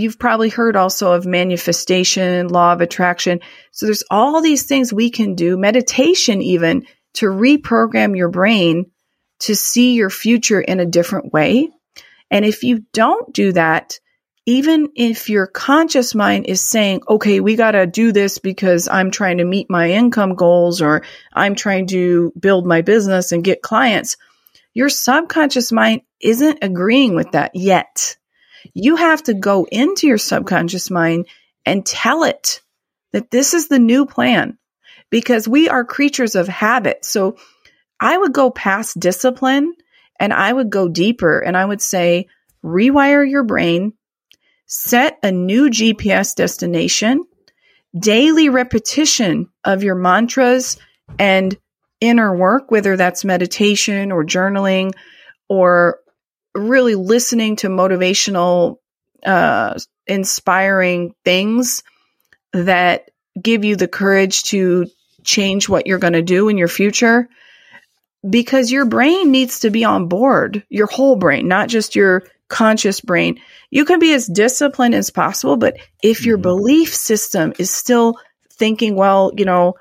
you've 0.00 0.18
probably 0.18 0.48
heard 0.48 0.76
also 0.76 1.12
of 1.12 1.26
manifestation, 1.26 2.48
law 2.48 2.72
of 2.72 2.80
attraction. 2.80 3.40
So 3.70 3.86
there's 3.86 4.04
all 4.10 4.40
these 4.40 4.66
things 4.66 4.92
we 4.92 5.10
can 5.10 5.34
do, 5.34 5.56
meditation 5.56 6.42
even, 6.42 6.86
to 7.14 7.26
reprogram 7.26 8.16
your 8.16 8.30
brain 8.30 8.90
to 9.40 9.54
see 9.54 9.94
your 9.94 10.10
future 10.10 10.60
in 10.60 10.80
a 10.80 10.86
different 10.86 11.32
way. 11.32 11.68
And 12.30 12.44
if 12.44 12.62
you 12.62 12.84
don't 12.92 13.32
do 13.32 13.52
that, 13.52 13.98
even 14.46 14.88
if 14.96 15.28
your 15.28 15.46
conscious 15.46 16.14
mind 16.14 16.46
is 16.46 16.60
saying, 16.60 17.02
okay, 17.08 17.40
we 17.40 17.56
got 17.56 17.72
to 17.72 17.86
do 17.86 18.12
this 18.12 18.38
because 18.38 18.88
I'm 18.88 19.10
trying 19.10 19.38
to 19.38 19.44
meet 19.44 19.70
my 19.70 19.90
income 19.90 20.34
goals 20.34 20.80
or 20.80 21.02
I'm 21.32 21.54
trying 21.54 21.86
to 21.88 22.32
build 22.38 22.66
my 22.66 22.82
business 22.82 23.32
and 23.32 23.44
get 23.44 23.62
clients, 23.62 24.16
your 24.72 24.88
subconscious 24.88 25.72
mind 25.72 26.02
isn't 26.20 26.58
agreeing 26.62 27.14
with 27.14 27.32
that 27.32 27.54
yet. 27.54 28.16
You 28.72 28.96
have 28.96 29.22
to 29.24 29.34
go 29.34 29.66
into 29.70 30.06
your 30.06 30.18
subconscious 30.18 30.90
mind 30.90 31.26
and 31.66 31.84
tell 31.84 32.24
it 32.24 32.60
that 33.12 33.30
this 33.30 33.54
is 33.54 33.68
the 33.68 33.78
new 33.78 34.06
plan 34.06 34.58
because 35.10 35.48
we 35.48 35.68
are 35.68 35.84
creatures 35.84 36.34
of 36.34 36.48
habit. 36.48 37.04
So 37.04 37.36
I 38.00 38.16
would 38.16 38.32
go 38.32 38.50
past 38.50 38.98
discipline 38.98 39.74
and 40.18 40.32
I 40.32 40.52
would 40.52 40.70
go 40.70 40.88
deeper 40.88 41.40
and 41.40 41.56
I 41.56 41.64
would 41.64 41.82
say, 41.82 42.28
rewire 42.64 43.28
your 43.28 43.42
brain, 43.42 43.94
set 44.70 45.18
a 45.24 45.32
new 45.32 45.68
GPS 45.68 46.34
destination, 46.36 47.26
daily 47.98 48.48
repetition 48.48 49.48
of 49.64 49.82
your 49.82 49.96
mantras 49.96 50.78
and 51.18 51.58
inner 52.00 52.34
work, 52.34 52.70
whether 52.70 52.96
that's 52.96 53.24
meditation 53.24 54.12
or 54.12 54.24
journaling 54.24 54.92
or 55.48 55.98
really 56.54 56.94
listening 56.94 57.56
to 57.56 57.68
motivational, 57.68 58.76
uh, 59.26 59.76
inspiring 60.06 61.14
things 61.24 61.82
that 62.52 63.10
give 63.40 63.64
you 63.64 63.74
the 63.74 63.88
courage 63.88 64.44
to 64.44 64.86
change 65.24 65.68
what 65.68 65.88
you're 65.88 65.98
going 65.98 66.12
to 66.12 66.22
do 66.22 66.48
in 66.48 66.56
your 66.56 66.68
future. 66.68 67.28
Because 68.28 68.70
your 68.70 68.84
brain 68.84 69.32
needs 69.32 69.60
to 69.60 69.70
be 69.70 69.82
on 69.84 70.06
board, 70.06 70.64
your 70.68 70.86
whole 70.86 71.16
brain, 71.16 71.48
not 71.48 71.68
just 71.68 71.96
your 71.96 72.22
conscious 72.50 73.00
brain. 73.00 73.40
You 73.70 73.86
can 73.86 73.98
be 73.98 74.12
as 74.12 74.26
disciplined 74.26 74.94
as 74.94 75.08
possible, 75.08 75.56
but 75.56 75.78
if 76.02 76.26
your 76.26 76.36
mm-hmm. 76.36 76.42
belief 76.42 76.94
system 76.94 77.54
is 77.58 77.70
still 77.70 78.16
thinking, 78.52 78.96
well, 78.96 79.32
you 79.36 79.46
know, 79.46 79.74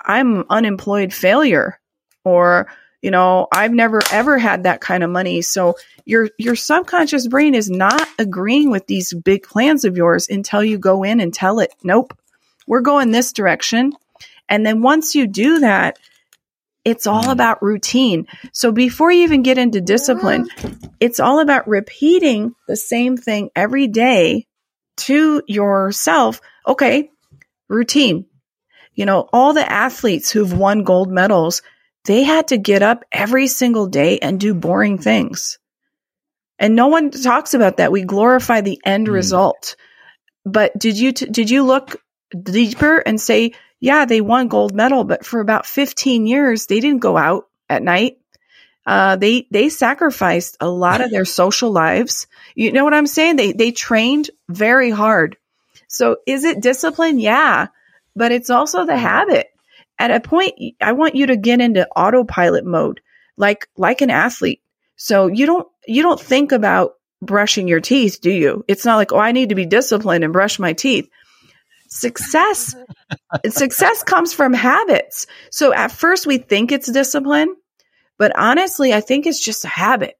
I'm 0.00 0.44
unemployed 0.48 1.12
failure 1.12 1.78
or 2.24 2.68
you 3.02 3.10
know, 3.10 3.48
I've 3.52 3.72
never 3.72 4.00
ever 4.12 4.38
had 4.38 4.62
that 4.62 4.80
kind 4.80 5.02
of 5.02 5.10
money. 5.10 5.42
So 5.42 5.74
your 6.04 6.30
your 6.38 6.54
subconscious 6.54 7.26
brain 7.26 7.54
is 7.54 7.68
not 7.68 8.08
agreeing 8.18 8.70
with 8.70 8.86
these 8.86 9.12
big 9.12 9.42
plans 9.42 9.84
of 9.84 9.96
yours 9.96 10.28
until 10.30 10.62
you 10.62 10.78
go 10.78 11.02
in 11.02 11.18
and 11.18 11.34
tell 11.34 11.58
it, 11.58 11.74
"Nope. 11.82 12.16
We're 12.66 12.80
going 12.80 13.10
this 13.10 13.32
direction." 13.32 13.92
And 14.48 14.64
then 14.64 14.82
once 14.82 15.16
you 15.16 15.26
do 15.26 15.60
that, 15.60 15.98
it's 16.84 17.06
all 17.06 17.22
mm-hmm. 17.22 17.30
about 17.30 17.62
routine. 17.62 18.26
So 18.52 18.72
before 18.72 19.12
you 19.12 19.22
even 19.22 19.42
get 19.42 19.58
into 19.58 19.80
discipline, 19.80 20.48
it's 21.00 21.20
all 21.20 21.40
about 21.40 21.68
repeating 21.68 22.54
the 22.66 22.76
same 22.76 23.16
thing 23.16 23.50
every 23.54 23.86
day 23.86 24.46
to 24.98 25.42
yourself. 25.46 26.40
Okay, 26.66 27.10
routine. 27.68 28.26
You 28.94 29.06
know, 29.06 29.28
all 29.32 29.52
the 29.52 29.70
athletes 29.70 30.30
who've 30.30 30.52
won 30.52 30.84
gold 30.84 31.10
medals, 31.10 31.62
they 32.04 32.24
had 32.24 32.48
to 32.48 32.58
get 32.58 32.82
up 32.82 33.04
every 33.10 33.46
single 33.46 33.86
day 33.86 34.18
and 34.18 34.38
do 34.38 34.52
boring 34.52 34.98
things. 34.98 35.58
And 36.58 36.76
no 36.76 36.88
one 36.88 37.10
talks 37.10 37.54
about 37.54 37.78
that. 37.78 37.92
We 37.92 38.02
glorify 38.02 38.60
the 38.60 38.80
end 38.84 39.08
mm. 39.08 39.12
result. 39.12 39.76
But 40.44 40.76
did 40.78 40.98
you 40.98 41.12
t- 41.12 41.26
did 41.26 41.48
you 41.48 41.62
look 41.62 42.02
deeper 42.40 42.98
and 42.98 43.20
say, 43.20 43.52
yeah, 43.82 44.04
they 44.04 44.20
won 44.20 44.46
gold 44.46 44.72
medal, 44.72 45.02
but 45.02 45.26
for 45.26 45.40
about 45.40 45.66
15 45.66 46.24
years 46.28 46.66
they 46.66 46.78
didn't 46.78 47.00
go 47.00 47.16
out 47.16 47.48
at 47.68 47.82
night. 47.82 48.18
Uh, 48.86 49.16
they 49.16 49.48
they 49.50 49.68
sacrificed 49.68 50.56
a 50.60 50.68
lot 50.68 51.00
of 51.00 51.10
their 51.10 51.24
social 51.24 51.72
lives. 51.72 52.28
You 52.54 52.70
know 52.70 52.84
what 52.84 52.94
I'm 52.94 53.08
saying? 53.08 53.36
They 53.36 53.52
they 53.52 53.72
trained 53.72 54.30
very 54.48 54.90
hard. 54.90 55.36
So 55.88 56.18
is 56.28 56.44
it 56.44 56.62
discipline? 56.62 57.18
Yeah, 57.18 57.66
but 58.14 58.30
it's 58.30 58.50
also 58.50 58.86
the 58.86 58.96
habit 58.96 59.48
at 59.98 60.12
a 60.12 60.20
point 60.20 60.54
I 60.80 60.92
want 60.92 61.16
you 61.16 61.26
to 61.26 61.36
get 61.36 61.60
into 61.60 61.88
autopilot 61.88 62.64
mode 62.64 63.00
like 63.36 63.68
like 63.76 64.00
an 64.00 64.10
athlete. 64.10 64.62
So 64.94 65.26
you 65.26 65.44
don't 65.44 65.66
you 65.88 66.02
don't 66.02 66.20
think 66.20 66.52
about 66.52 66.94
brushing 67.20 67.66
your 67.66 67.80
teeth, 67.80 68.20
do 68.20 68.30
you? 68.30 68.64
It's 68.68 68.84
not 68.84 68.96
like, 68.96 69.12
"Oh, 69.12 69.18
I 69.18 69.32
need 69.32 69.48
to 69.48 69.56
be 69.56 69.66
disciplined 69.66 70.22
and 70.22 70.32
brush 70.32 70.60
my 70.60 70.72
teeth." 70.72 71.08
Success 71.94 72.74
success 73.50 74.02
comes 74.02 74.32
from 74.32 74.54
habits. 74.54 75.26
So 75.50 75.74
at 75.74 75.92
first 75.92 76.26
we 76.26 76.38
think 76.38 76.72
it's 76.72 76.90
discipline, 76.90 77.54
but 78.16 78.32
honestly, 78.34 78.94
I 78.94 79.02
think 79.02 79.26
it's 79.26 79.44
just 79.44 79.66
a 79.66 79.68
habit. 79.68 80.14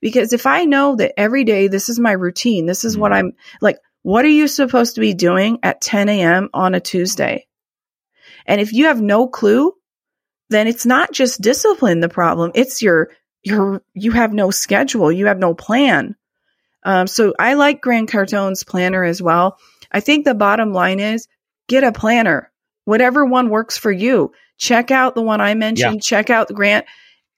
Because 0.00 0.32
if 0.32 0.46
I 0.46 0.64
know 0.64 0.96
that 0.96 1.20
every 1.20 1.44
day 1.44 1.68
this 1.68 1.90
is 1.90 1.98
my 1.98 2.12
routine, 2.12 2.64
this 2.64 2.86
is 2.86 2.96
what 2.96 3.12
mm-hmm. 3.12 3.26
I'm 3.26 3.32
like, 3.60 3.76
what 4.00 4.24
are 4.24 4.28
you 4.28 4.48
supposed 4.48 4.94
to 4.94 5.02
be 5.02 5.12
doing 5.12 5.58
at 5.62 5.82
10 5.82 6.08
a.m. 6.08 6.48
on 6.54 6.74
a 6.74 6.80
Tuesday? 6.80 7.46
And 8.46 8.58
if 8.58 8.72
you 8.72 8.86
have 8.86 9.02
no 9.02 9.28
clue, 9.28 9.74
then 10.48 10.68
it's 10.68 10.86
not 10.86 11.12
just 11.12 11.42
discipline 11.42 12.00
the 12.00 12.08
problem. 12.08 12.52
It's 12.54 12.80
your, 12.80 13.10
your, 13.42 13.82
you 13.92 14.12
have 14.12 14.32
no 14.32 14.50
schedule. 14.50 15.12
You 15.12 15.26
have 15.26 15.38
no 15.38 15.52
plan. 15.52 16.16
Um, 16.82 17.06
so 17.06 17.34
I 17.38 17.54
like 17.54 17.82
Grant 17.82 18.10
Cardone's 18.10 18.64
planner 18.64 19.04
as 19.04 19.20
well. 19.20 19.58
I 19.90 20.00
think 20.00 20.24
the 20.24 20.34
bottom 20.34 20.72
line 20.72 21.00
is 21.00 21.26
get 21.68 21.84
a 21.84 21.92
planner. 21.92 22.50
whatever 22.84 23.24
one 23.24 23.50
works 23.50 23.78
for 23.78 23.92
you. 23.92 24.32
Check 24.56 24.90
out 24.90 25.14
the 25.14 25.22
one 25.22 25.40
I 25.40 25.54
mentioned, 25.54 25.96
yeah. 25.96 26.00
check 26.02 26.28
out 26.30 26.48
the 26.48 26.54
grant 26.54 26.86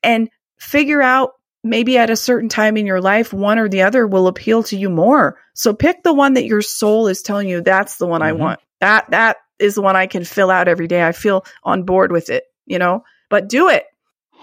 and 0.03 0.31
figure 0.59 1.03
out 1.03 1.33
maybe 1.65 1.99
at 1.99 2.11
a 2.11 2.17
certain 2.17 2.49
time 2.49 2.77
in 2.77 2.87
your 2.87 3.01
life, 3.01 3.33
one 3.33 3.59
or 3.59 3.69
the 3.69 3.83
other 3.83 4.07
will 4.07 4.29
appeal 4.29 4.63
to 4.65 4.77
you 4.77 4.89
more. 4.89 5.39
So 5.55 5.75
pick 5.75 6.03
the 6.03 6.13
one 6.13 6.35
that 6.35 6.47
your 6.47 6.63
soul 6.63 7.09
is 7.09 7.23
telling 7.23 7.49
you 7.49 7.61
that's 7.61 7.97
the 7.99 8.07
one 8.07 8.21
mm-hmm. 8.21 8.29
I 8.29 8.33
want. 8.33 8.61
That, 8.81 9.11
that 9.11 9.37
is 9.59 9.75
the 9.75 9.83
one 9.83 9.95
I 9.95 10.07
can 10.07 10.25
fill 10.25 10.51
out 10.51 10.69
every 10.69 10.89
day. 10.89 11.07
I 11.07 11.13
feel 11.13 11.45
on 11.63 11.85
board 11.85 12.11
with 12.11 12.31
it, 12.31 12.45
you 12.67 12.79
know, 12.79 13.05
but 13.29 13.49
do 13.49 13.69
it. 13.69 13.85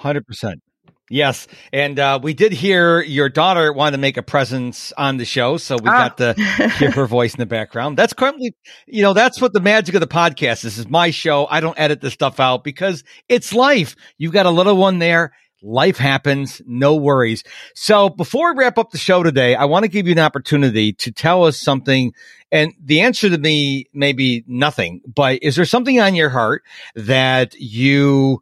100%. 0.01 0.61
Yes, 1.09 1.47
and 1.73 1.97
uh, 1.97 2.19
we 2.21 2.33
did 2.33 2.51
hear 2.51 3.01
your 3.01 3.29
daughter 3.29 3.73
wanted 3.73 3.97
to 3.97 4.01
make 4.01 4.17
a 4.17 4.23
presence 4.23 4.93
on 4.95 5.17
the 5.17 5.25
show, 5.25 5.57
so 5.57 5.75
we 5.75 5.89
ah. 5.89 6.09
got 6.09 6.17
to 6.17 6.33
hear 6.77 6.91
her 6.91 7.07
voice 7.07 7.33
in 7.33 7.39
the 7.39 7.47
background. 7.47 7.97
That's 7.97 8.13
currently, 8.13 8.55
you 8.85 9.01
know, 9.01 9.13
that's 9.13 9.41
what 9.41 9.51
the 9.51 9.59
magic 9.59 9.95
of 9.95 10.01
the 10.01 10.07
podcast. 10.07 10.61
This 10.61 10.77
is 10.77 10.87
my 10.87 11.09
show. 11.09 11.47
I 11.49 11.61
don't 11.61 11.79
edit 11.79 12.01
this 12.01 12.13
stuff 12.13 12.39
out 12.39 12.63
because 12.63 13.03
it's 13.27 13.53
life. 13.53 13.95
You've 14.17 14.33
got 14.33 14.45
a 14.45 14.51
little 14.51 14.77
one 14.77 14.99
there. 14.99 15.33
Life 15.61 15.97
happens. 15.97 16.61
No 16.65 16.95
worries. 16.95 17.43
So 17.73 18.09
before 18.09 18.53
we 18.53 18.59
wrap 18.59 18.77
up 18.77 18.91
the 18.91 18.97
show 18.97 19.23
today, 19.23 19.55
I 19.55 19.65
want 19.65 19.83
to 19.83 19.89
give 19.89 20.05
you 20.05 20.13
an 20.13 20.19
opportunity 20.19 20.93
to 20.93 21.11
tell 21.11 21.43
us 21.43 21.59
something. 21.59 22.13
And 22.51 22.73
the 22.81 23.01
answer 23.01 23.29
to 23.29 23.37
me 23.37 23.87
may 23.93 24.13
be 24.13 24.45
nothing, 24.47 25.01
but 25.13 25.43
is 25.43 25.55
there 25.55 25.65
something 25.65 25.99
on 25.99 26.15
your 26.15 26.29
heart 26.29 26.63
that 26.95 27.55
you 27.59 28.41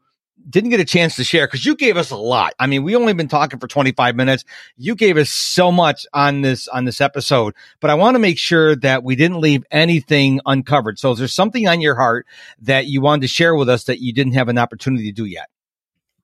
didn't 0.49 0.69
get 0.69 0.79
a 0.79 0.85
chance 0.85 1.15
to 1.17 1.23
share 1.23 1.47
because 1.47 1.65
you 1.65 1.75
gave 1.75 1.97
us 1.97 2.11
a 2.11 2.17
lot. 2.17 2.53
I 2.59 2.67
mean, 2.67 2.83
we 2.83 2.95
only 2.95 3.13
been 3.13 3.27
talking 3.27 3.59
for 3.59 3.67
25 3.67 4.15
minutes. 4.15 4.45
You 4.77 4.95
gave 4.95 5.17
us 5.17 5.29
so 5.29 5.71
much 5.71 6.05
on 6.13 6.41
this, 6.41 6.67
on 6.67 6.85
this 6.85 7.01
episode, 7.01 7.53
but 7.79 7.89
I 7.89 7.95
want 7.95 8.15
to 8.15 8.19
make 8.19 8.37
sure 8.37 8.75
that 8.77 9.03
we 9.03 9.15
didn't 9.15 9.41
leave 9.41 9.65
anything 9.71 10.39
uncovered. 10.45 10.99
So 10.99 11.11
is 11.11 11.19
there 11.19 11.27
something 11.27 11.67
on 11.67 11.81
your 11.81 11.95
heart 11.95 12.25
that 12.61 12.85
you 12.85 13.01
wanted 13.01 13.21
to 13.21 13.27
share 13.27 13.55
with 13.55 13.69
us 13.69 13.85
that 13.85 13.99
you 13.99 14.13
didn't 14.13 14.33
have 14.33 14.49
an 14.49 14.57
opportunity 14.57 15.05
to 15.05 15.11
do 15.11 15.25
yet? 15.25 15.49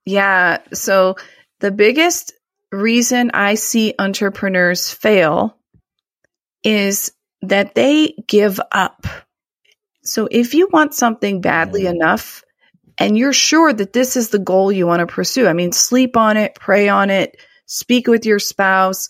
Yeah. 0.05 0.59
So 0.73 1.15
the 1.59 1.71
biggest 1.71 2.33
reason 2.71 3.31
I 3.33 3.55
see 3.55 3.93
entrepreneurs 3.97 4.91
fail 4.91 5.57
is 6.63 7.11
that 7.41 7.75
they 7.75 8.15
give 8.27 8.59
up. 8.71 9.05
So 10.03 10.27
if 10.29 10.53
you 10.53 10.69
want 10.71 10.93
something 10.93 11.41
badly 11.41 11.83
mm. 11.83 11.91
enough, 11.91 12.42
and 13.03 13.17
you're 13.17 13.33
sure 13.33 13.73
that 13.73 13.91
this 13.91 14.15
is 14.15 14.29
the 14.29 14.39
goal 14.39 14.71
you 14.71 14.87
want 14.87 15.01
to 15.01 15.13
pursue. 15.13 15.45
I 15.45 15.51
mean, 15.51 15.73
sleep 15.73 16.15
on 16.15 16.37
it, 16.37 16.55
pray 16.55 16.87
on 16.87 17.09
it, 17.09 17.35
speak 17.65 18.07
with 18.07 18.25
your 18.25 18.39
spouse, 18.39 19.09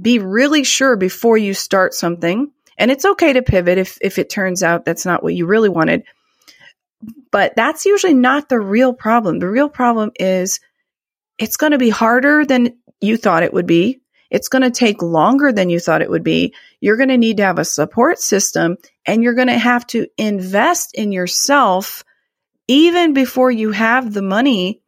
be 0.00 0.18
really 0.18 0.64
sure 0.64 0.96
before 0.96 1.36
you 1.36 1.52
start 1.52 1.92
something. 1.92 2.50
And 2.78 2.90
it's 2.90 3.04
okay 3.04 3.34
to 3.34 3.42
pivot 3.42 3.76
if, 3.76 3.98
if 4.00 4.18
it 4.18 4.30
turns 4.30 4.62
out 4.62 4.86
that's 4.86 5.04
not 5.04 5.22
what 5.22 5.34
you 5.34 5.44
really 5.44 5.68
wanted. 5.68 6.04
But 7.30 7.54
that's 7.54 7.84
usually 7.84 8.14
not 8.14 8.48
the 8.48 8.58
real 8.58 8.94
problem. 8.94 9.40
The 9.40 9.50
real 9.50 9.68
problem 9.68 10.12
is 10.18 10.60
it's 11.36 11.58
going 11.58 11.72
to 11.72 11.78
be 11.78 11.90
harder 11.90 12.46
than 12.46 12.78
you 13.02 13.18
thought 13.18 13.42
it 13.42 13.52
would 13.52 13.66
be. 13.66 14.00
It's 14.30 14.48
going 14.48 14.62
to 14.62 14.70
take 14.70 15.02
longer 15.02 15.52
than 15.52 15.68
you 15.68 15.80
thought 15.80 16.00
it 16.00 16.10
would 16.10 16.24
be. 16.24 16.54
You're 16.80 16.96
going 16.96 17.10
to 17.10 17.18
need 17.18 17.36
to 17.36 17.44
have 17.44 17.58
a 17.58 17.64
support 17.66 18.20
system 18.20 18.78
and 19.04 19.22
you're 19.22 19.34
going 19.34 19.48
to 19.48 19.58
have 19.58 19.86
to 19.88 20.06
invest 20.16 20.94
in 20.94 21.12
yourself 21.12 22.04
even 22.68 23.12
before 23.12 23.50
you 23.50 23.72
have 23.72 24.12
the 24.12 24.22
money. 24.22 24.80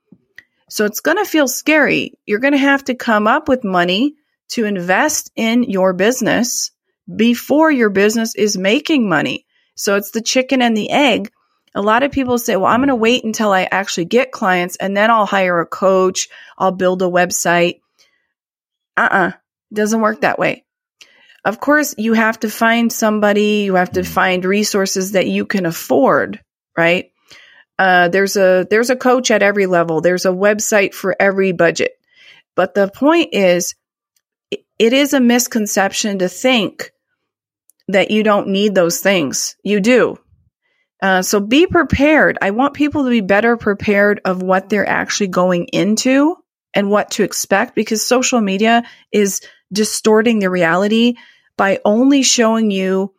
So 0.68 0.84
it's 0.84 1.00
going 1.00 1.18
to 1.18 1.24
feel 1.24 1.48
scary. 1.48 2.12
You're 2.26 2.40
going 2.40 2.52
to 2.52 2.58
have 2.58 2.84
to 2.84 2.94
come 2.94 3.26
up 3.26 3.48
with 3.48 3.64
money 3.64 4.14
to 4.48 4.64
invest 4.64 5.30
in 5.36 5.64
your 5.64 5.92
business 5.92 6.70
before 7.14 7.70
your 7.70 7.90
business 7.90 8.34
is 8.34 8.56
making 8.56 9.08
money. 9.08 9.46
So 9.76 9.96
it's 9.96 10.10
the 10.10 10.22
chicken 10.22 10.62
and 10.62 10.76
the 10.76 10.90
egg. 10.90 11.30
A 11.74 11.82
lot 11.82 12.02
of 12.02 12.10
people 12.10 12.38
say, 12.38 12.56
well, 12.56 12.66
I'm 12.66 12.80
going 12.80 12.88
to 12.88 12.94
wait 12.96 13.24
until 13.24 13.52
I 13.52 13.68
actually 13.70 14.06
get 14.06 14.32
clients 14.32 14.76
and 14.76 14.96
then 14.96 15.10
I'll 15.10 15.26
hire 15.26 15.60
a 15.60 15.66
coach. 15.66 16.28
I'll 16.56 16.72
build 16.72 17.02
a 17.02 17.06
website. 17.06 17.80
Uh 18.96 19.08
uh-uh. 19.10 19.28
uh. 19.28 19.32
Doesn't 19.72 20.00
work 20.00 20.22
that 20.22 20.38
way. 20.38 20.64
Of 21.44 21.60
course, 21.60 21.94
you 21.98 22.14
have 22.14 22.40
to 22.40 22.50
find 22.50 22.92
somebody, 22.92 23.64
you 23.64 23.74
have 23.74 23.92
to 23.92 24.02
find 24.02 24.44
resources 24.44 25.12
that 25.12 25.28
you 25.28 25.44
can 25.44 25.66
afford, 25.66 26.40
right? 26.76 27.12
Uh, 27.78 28.08
there's 28.08 28.36
a 28.36 28.66
there's 28.70 28.90
a 28.90 28.96
coach 28.96 29.30
at 29.30 29.42
every 29.42 29.66
level. 29.66 30.00
There's 30.00 30.24
a 30.24 30.30
website 30.30 30.94
for 30.94 31.14
every 31.18 31.52
budget. 31.52 31.92
But 32.54 32.74
the 32.74 32.88
point 32.88 33.30
is, 33.32 33.74
it 34.50 34.92
is 34.92 35.12
a 35.12 35.20
misconception 35.20 36.20
to 36.20 36.28
think 36.28 36.92
that 37.88 38.10
you 38.10 38.22
don't 38.22 38.48
need 38.48 38.74
those 38.74 39.00
things. 39.00 39.56
You 39.62 39.80
do. 39.80 40.18
Uh, 41.02 41.22
so 41.22 41.40
be 41.40 41.66
prepared. 41.66 42.38
I 42.40 42.50
want 42.50 42.74
people 42.74 43.04
to 43.04 43.10
be 43.10 43.20
better 43.20 43.56
prepared 43.56 44.20
of 44.24 44.42
what 44.42 44.68
they're 44.68 44.88
actually 44.88 45.28
going 45.28 45.66
into 45.66 46.36
and 46.72 46.90
what 46.90 47.12
to 47.12 47.22
expect 47.22 47.74
because 47.74 48.04
social 48.04 48.40
media 48.40 48.84
is 49.12 49.42
distorting 49.72 50.38
the 50.38 50.50
reality 50.50 51.14
by 51.56 51.80
only 51.84 52.22
showing 52.22 52.70
you 52.70 53.14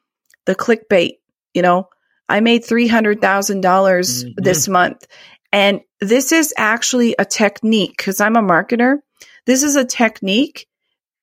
the 0.46 0.56
clickbait, 0.56 1.18
you 1.54 1.62
know, 1.62 1.90
I 2.30 2.40
made 2.42 2.64
$300,000 2.64 3.20
mm-hmm. 3.20 4.30
this 4.36 4.68
month. 4.68 5.08
And 5.52 5.82
this 6.00 6.32
is 6.32 6.54
actually 6.58 7.16
a 7.18 7.26
technique 7.26 7.96
because 7.98 8.20
I'm 8.20 8.36
a 8.36 8.42
marketer. 8.42 8.98
This 9.46 9.64
is 9.64 9.76
a 9.76 9.86
technique 9.86 10.68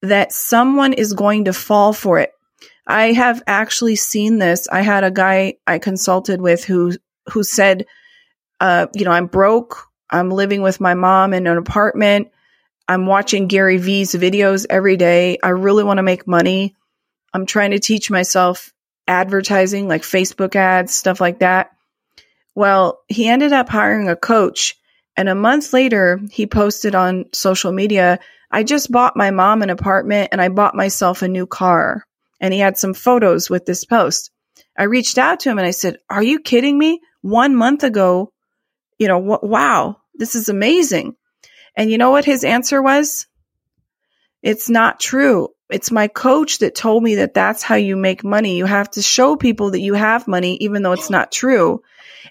that 0.03 0.33
someone 0.33 0.93
is 0.93 1.13
going 1.13 1.45
to 1.47 1.53
fall 1.53 1.93
for 1.93 2.19
it. 2.19 2.31
I 2.87 3.13
have 3.13 3.43
actually 3.47 3.97
seen 3.97 4.39
this. 4.39 4.69
I 4.69 4.83
had 4.83 5.05
a 5.05 5.11
guy 5.11 5.55
I 5.67 5.79
consulted 5.79 6.41
with 6.41 6.65
who 6.65 6.93
who 7.31 7.43
said, 7.43 7.87
uh, 8.61 8.87
you 8.95 9.05
know, 9.05 9.11
I'm 9.11 9.27
broke. 9.27 9.87
I'm 10.11 10.31
living 10.31 10.61
with 10.61 10.81
my 10.81 10.93
mom 10.93 11.33
in 11.33 11.47
an 11.47 11.57
apartment. 11.57 12.29
I'm 12.87 13.07
watching 13.07 13.49
Gary 13.49 13.79
Vee's 13.79 14.13
videos 14.15 14.67
every 14.69 14.99
day. 14.99 15.39
I 15.43 15.51
really 15.51 15.85
want 15.85 15.97
to 15.97 16.03
make 16.03 16.27
money. 16.27 16.75
I'm 17.33 17.47
trying 17.47 17.71
to 17.71 17.79
teach 17.79 18.11
myself 18.11 18.74
advertising, 19.07 19.89
like 19.89 20.03
Facebook 20.03 20.57
ads, 20.57 20.95
stuff 20.95 21.21
like 21.21 21.41
that. 21.41 21.71
Well, 22.55 23.01
he 23.09 23.29
ended 23.29 23.53
up 23.53 23.69
hiring 23.69 24.09
a 24.09 24.17
coach. 24.17 24.77
And 25.17 25.29
a 25.29 25.35
month 25.35 25.73
later, 25.73 26.21
he 26.31 26.47
posted 26.47 26.95
on 26.95 27.27
social 27.33 27.73
media, 27.73 28.19
I 28.51 28.63
just 28.63 28.91
bought 28.91 29.17
my 29.17 29.31
mom 29.31 29.63
an 29.63 29.71
apartment 29.71 30.31
and 30.33 30.41
I 30.41 30.49
bought 30.49 30.75
myself 30.75 31.23
a 31.23 31.29
new 31.29 31.47
car. 31.47 32.05
And 32.41 32.53
he 32.53 32.61
had 32.61 32.79
some 32.79 32.95
photos 32.95 33.49
with 33.49 33.65
this 33.67 33.85
post. 33.85 34.31
I 34.77 34.85
reached 34.85 35.19
out 35.19 35.41
to 35.41 35.51
him 35.51 35.59
and 35.59 35.67
I 35.67 35.71
said, 35.71 35.99
Are 36.11 36.23
you 36.23 36.41
kidding 36.41 36.79
me? 36.79 37.01
One 37.23 37.55
month 37.55 37.85
ago, 37.85 38.33
you 38.99 39.09
know, 39.09 39.21
wh- 39.21 39.43
wow, 39.43 39.97
this 40.15 40.35
is 40.35 40.49
amazing. 40.49 41.17
And 41.77 41.91
you 41.91 41.99
know 41.99 42.11
what 42.11 42.25
his 42.25 42.45
answer 42.45 42.83
was? 42.83 43.27
It's 44.43 44.69
not 44.69 45.01
true 45.01 45.49
it's 45.75 45.91
my 45.91 46.07
coach 46.07 46.59
that 46.59 46.77
told 46.77 47.03
me 47.03 47.17
that 47.17 47.35
that's 47.35 47.65
how 47.65 47.75
you 47.75 47.97
make 47.97 48.23
money. 48.23 48.57
You 48.57 48.65
have 48.65 48.89
to 48.93 49.03
show 49.03 49.35
people 49.35 49.73
that 49.73 49.81
you 49.81 49.95
have 49.95 50.29
money, 50.29 50.57
even 50.59 50.85
though 50.85 50.93
it's 50.93 51.11
not 51.11 51.33
true. 51.33 51.83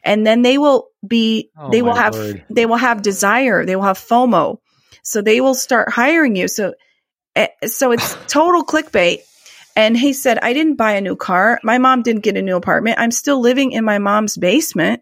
And 0.01 0.25
then 0.25 0.43
they 0.43 0.57
will 0.57 0.87
be, 1.05 1.49
oh 1.57 1.69
they 1.69 1.81
will 1.81 1.93
have, 1.93 2.15
they 2.49 2.65
will 2.65 2.77
have 2.77 3.01
desire. 3.01 3.65
They 3.65 3.75
will 3.75 3.83
have 3.83 3.97
FOMO. 3.97 4.59
So 5.03 5.21
they 5.21 5.41
will 5.41 5.55
start 5.55 5.91
hiring 5.91 6.37
you. 6.37 6.47
So, 6.47 6.73
eh, 7.35 7.49
so 7.65 7.91
it's 7.91 8.15
total 8.27 8.63
clickbait. 8.63 9.19
And 9.75 9.97
he 9.97 10.13
said, 10.13 10.39
I 10.39 10.53
didn't 10.53 10.77
buy 10.77 10.93
a 10.93 11.01
new 11.01 11.17
car. 11.17 11.59
My 11.63 11.79
mom 11.79 12.01
didn't 12.01 12.23
get 12.23 12.37
a 12.37 12.41
new 12.41 12.55
apartment. 12.55 12.97
I'm 12.97 13.11
still 13.11 13.41
living 13.41 13.73
in 13.73 13.83
my 13.83 13.99
mom's 13.99 14.37
basement. 14.37 15.01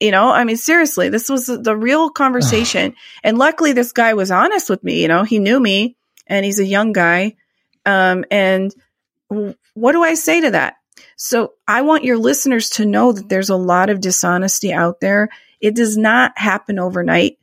You 0.00 0.10
know, 0.10 0.30
I 0.30 0.44
mean, 0.44 0.56
seriously, 0.56 1.10
this 1.10 1.28
was 1.28 1.46
the 1.46 1.76
real 1.76 2.08
conversation. 2.22 2.94
and 3.22 3.36
luckily, 3.36 3.72
this 3.72 3.92
guy 3.92 4.14
was 4.14 4.30
honest 4.30 4.70
with 4.70 4.82
me. 4.82 5.02
You 5.02 5.08
know, 5.08 5.24
he 5.24 5.38
knew 5.38 5.60
me 5.60 5.98
and 6.26 6.46
he's 6.46 6.60
a 6.60 6.64
young 6.64 6.94
guy 6.94 7.36
um, 7.86 8.24
and 8.30 8.74
what 9.74 9.92
do 9.92 10.02
I 10.02 10.14
say 10.14 10.40
to 10.42 10.50
that? 10.52 10.76
So 11.16 11.54
I 11.66 11.82
want 11.82 12.04
your 12.04 12.18
listeners 12.18 12.70
to 12.70 12.84
know 12.84 13.12
that 13.12 13.28
there's 13.28 13.50
a 13.50 13.56
lot 13.56 13.90
of 13.90 14.00
dishonesty 14.00 14.72
out 14.72 15.00
there. 15.00 15.28
It 15.60 15.74
does 15.74 15.96
not 15.96 16.36
happen 16.36 16.78
overnight. 16.78 17.38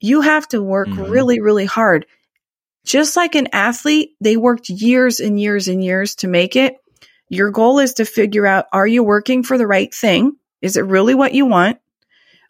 You 0.00 0.20
have 0.20 0.48
to 0.48 0.62
work 0.62 0.88
mm-hmm. 0.88 1.10
really, 1.10 1.40
really 1.40 1.64
hard. 1.64 2.06
Just 2.84 3.16
like 3.16 3.34
an 3.34 3.48
athlete, 3.52 4.16
they 4.20 4.36
worked 4.36 4.68
years 4.68 5.20
and 5.20 5.38
years 5.38 5.68
and 5.68 5.82
years 5.82 6.16
to 6.16 6.28
make 6.28 6.56
it. 6.56 6.76
Your 7.28 7.50
goal 7.50 7.78
is 7.78 7.94
to 7.94 8.04
figure 8.04 8.46
out 8.46 8.66
are 8.72 8.86
you 8.86 9.04
working 9.04 9.42
for 9.42 9.56
the 9.56 9.66
right 9.66 9.92
thing? 9.94 10.36
Is 10.60 10.76
it 10.76 10.84
really 10.84 11.14
what 11.14 11.34
you 11.34 11.46
want? 11.46 11.78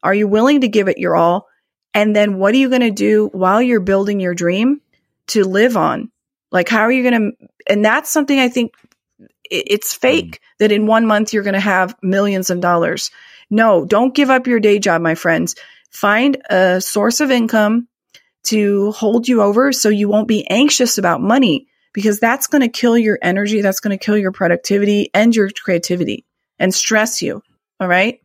Are 0.02 0.14
you 0.14 0.26
willing 0.26 0.62
to 0.62 0.68
give 0.68 0.88
it 0.88 0.98
your 0.98 1.16
all? 1.16 1.48
And 1.94 2.16
then 2.16 2.38
what 2.38 2.54
are 2.54 2.58
you 2.58 2.68
going 2.68 2.80
to 2.80 2.90
do 2.90 3.28
while 3.32 3.60
you're 3.60 3.80
building 3.80 4.20
your 4.20 4.34
dream 4.34 4.80
to 5.28 5.44
live 5.44 5.76
on? 5.76 6.10
Like, 6.52 6.68
how 6.68 6.82
are 6.82 6.92
you 6.92 7.08
going 7.08 7.32
to? 7.32 7.48
And 7.66 7.84
that's 7.84 8.10
something 8.10 8.38
I 8.38 8.48
think 8.48 8.74
it's 9.50 9.94
fake 9.94 10.36
mm. 10.36 10.38
that 10.58 10.72
in 10.72 10.86
one 10.86 11.06
month 11.06 11.32
you're 11.32 11.42
going 11.42 11.54
to 11.54 11.60
have 11.60 11.96
millions 12.02 12.50
of 12.50 12.60
dollars. 12.60 13.10
No, 13.50 13.84
don't 13.84 14.14
give 14.14 14.30
up 14.30 14.46
your 14.46 14.60
day 14.60 14.78
job, 14.78 15.02
my 15.02 15.14
friends. 15.14 15.56
Find 15.90 16.40
a 16.48 16.80
source 16.80 17.20
of 17.20 17.30
income 17.30 17.88
to 18.44 18.92
hold 18.92 19.28
you 19.28 19.42
over 19.42 19.72
so 19.72 19.88
you 19.88 20.08
won't 20.08 20.28
be 20.28 20.48
anxious 20.48 20.98
about 20.98 21.20
money 21.20 21.68
because 21.92 22.18
that's 22.18 22.46
going 22.46 22.62
to 22.62 22.68
kill 22.68 22.96
your 22.96 23.18
energy. 23.20 23.60
That's 23.60 23.80
going 23.80 23.96
to 23.96 24.02
kill 24.02 24.16
your 24.16 24.32
productivity 24.32 25.10
and 25.12 25.36
your 25.36 25.50
creativity 25.50 26.24
and 26.58 26.74
stress 26.74 27.20
you. 27.20 27.42
All 27.78 27.88
right. 27.88 28.20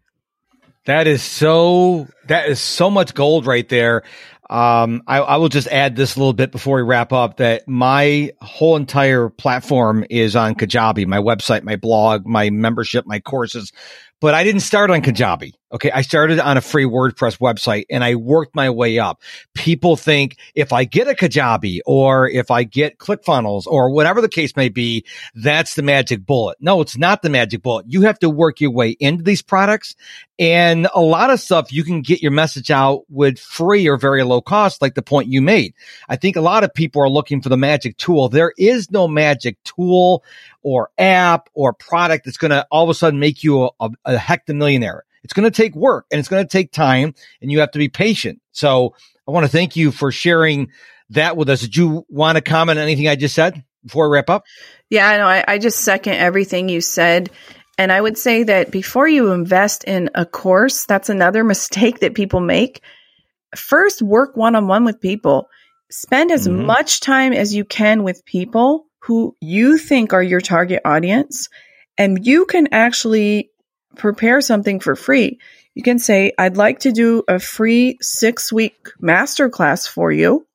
That 0.85 1.07
is 1.07 1.21
so, 1.21 2.07
that 2.27 2.47
is 2.47 2.61
so 2.61 2.89
much 2.89 3.13
gold 3.13 3.45
right 3.45 3.67
there. 3.67 4.03
Um, 4.49 5.03
I, 5.07 5.19
I, 5.19 5.37
will 5.37 5.49
just 5.49 5.67
add 5.67 5.97
this 5.97 6.15
a 6.15 6.19
little 6.19 6.33
bit 6.33 6.53
before 6.53 6.77
we 6.77 6.83
wrap 6.83 7.11
up 7.11 7.37
that 7.37 7.67
my 7.67 8.31
whole 8.39 8.77
entire 8.77 9.27
platform 9.27 10.05
is 10.09 10.37
on 10.37 10.55
Kajabi, 10.55 11.05
my 11.05 11.17
website, 11.17 11.63
my 11.63 11.75
blog, 11.75 12.25
my 12.25 12.49
membership, 12.49 13.05
my 13.05 13.19
courses. 13.19 13.73
But 14.21 14.35
I 14.35 14.45
didn't 14.45 14.61
start 14.61 14.89
on 14.89 15.01
Kajabi. 15.01 15.51
Okay. 15.71 15.91
I 15.91 16.01
started 16.01 16.39
on 16.39 16.55
a 16.55 16.61
free 16.61 16.85
WordPress 16.85 17.39
website 17.39 17.85
and 17.89 18.03
I 18.03 18.15
worked 18.15 18.55
my 18.55 18.69
way 18.69 18.99
up. 18.99 19.21
People 19.53 19.97
think 19.97 20.37
if 20.55 20.71
I 20.71 20.85
get 20.85 21.09
a 21.09 21.13
Kajabi 21.13 21.79
or 21.85 22.29
if 22.29 22.49
I 22.51 22.63
get 22.63 22.99
ClickFunnels 22.99 23.67
or 23.67 23.89
whatever 23.89 24.21
the 24.21 24.29
case 24.29 24.55
may 24.55 24.69
be, 24.69 25.05
that's 25.35 25.75
the 25.75 25.81
magic 25.81 26.25
bullet. 26.25 26.57
No, 26.61 26.79
it's 26.79 26.97
not 26.97 27.21
the 27.21 27.29
magic 27.29 27.63
bullet. 27.63 27.85
You 27.89 28.03
have 28.03 28.19
to 28.19 28.29
work 28.29 28.61
your 28.61 28.71
way 28.71 28.91
into 28.99 29.23
these 29.23 29.41
products 29.41 29.95
and 30.39 30.87
a 30.93 31.01
lot 31.01 31.31
of 31.31 31.39
stuff 31.39 31.73
you 31.73 31.83
can 31.83 32.01
get 32.01 32.21
your 32.21 32.31
message 32.31 32.69
out 32.69 33.03
with 33.09 33.39
free 33.39 33.87
or 33.87 33.97
very 33.97 34.23
low 34.23 34.39
cost, 34.39 34.81
like 34.81 34.93
the 34.93 35.01
point 35.01 35.27
you 35.29 35.41
made. 35.41 35.73
I 36.07 36.15
think 36.15 36.35
a 36.35 36.41
lot 36.41 36.63
of 36.63 36.73
people 36.73 37.01
are 37.01 37.09
looking 37.09 37.41
for 37.41 37.49
the 37.49 37.57
magic 37.57 37.97
tool. 37.97 38.29
There 38.29 38.53
is 38.57 38.91
no 38.91 39.07
magic 39.07 39.61
tool 39.63 40.23
or 40.61 40.91
app 40.97 41.49
or 41.53 41.73
product 41.73 42.25
that's 42.25 42.37
going 42.37 42.51
to 42.51 42.67
all 42.69 42.83
of 42.83 42.89
a 42.89 42.93
sudden 42.93 43.19
make 43.19 43.43
you 43.43 43.63
a, 43.63 43.69
a, 43.79 43.89
a 44.05 44.15
hectomillionaire. 44.15 45.01
It's 45.27 45.33
going 45.33 45.43
to 45.43 45.51
take 45.51 45.75
work 45.75 46.05
and 46.09 46.19
it's 46.19 46.29
going 46.29 46.41
to 46.41 46.49
take 46.49 46.71
time 46.71 47.13
and 47.41 47.51
you 47.51 47.59
have 47.59 47.71
to 47.71 47.79
be 47.79 47.89
patient. 47.89 48.39
So 48.53 48.95
I 49.27 49.31
want 49.31 49.45
to 49.45 49.51
thank 49.51 49.75
you 49.75 49.91
for 49.91 50.09
sharing 50.09 50.71
that 51.09 51.35
with 51.35 51.49
us. 51.49 51.59
Did 51.59 51.75
you 51.75 52.05
want 52.07 52.37
to 52.37 52.41
comment 52.41 52.79
on 52.79 52.83
anything 52.83 53.09
I 53.09 53.17
just 53.17 53.35
said 53.35 53.61
before 53.83 54.07
we 54.07 54.13
wrap 54.13 54.29
up? 54.29 54.45
Yeah, 54.89 55.05
I 55.05 55.17
know. 55.17 55.27
I, 55.27 55.43
I 55.45 55.57
just 55.57 55.81
second 55.81 56.13
everything 56.13 56.69
you 56.69 56.79
said. 56.79 57.29
And 57.77 57.91
I 57.91 57.99
would 57.99 58.17
say 58.17 58.43
that 58.43 58.71
before 58.71 59.05
you 59.05 59.33
invest 59.33 59.83
in 59.83 60.11
a 60.15 60.25
course, 60.25 60.85
that's 60.85 61.09
another 61.09 61.43
mistake 61.43 61.99
that 61.99 62.15
people 62.15 62.39
make. 62.39 62.81
First, 63.53 64.01
work 64.01 64.37
one 64.37 64.55
on 64.55 64.69
one 64.69 64.85
with 64.85 65.01
people. 65.01 65.49
Spend 65.91 66.31
as 66.31 66.47
mm-hmm. 66.47 66.67
much 66.67 67.01
time 67.01 67.33
as 67.33 67.53
you 67.53 67.65
can 67.65 68.03
with 68.03 68.23
people 68.23 68.85
who 68.99 69.35
you 69.41 69.77
think 69.77 70.13
are 70.13 70.23
your 70.23 70.39
target 70.39 70.83
audience, 70.85 71.49
and 71.97 72.25
you 72.25 72.45
can 72.45 72.69
actually 72.71 73.51
prepare 73.97 74.41
something 74.41 74.79
for 74.79 74.95
free. 74.95 75.39
You 75.73 75.83
can 75.83 75.99
say, 75.99 76.33
I'd 76.37 76.57
like 76.57 76.79
to 76.79 76.91
do 76.91 77.23
a 77.27 77.39
free 77.39 77.97
six 78.01 78.51
week 78.51 78.89
masterclass 79.01 79.87
for 79.87 80.11
you. 80.11 80.47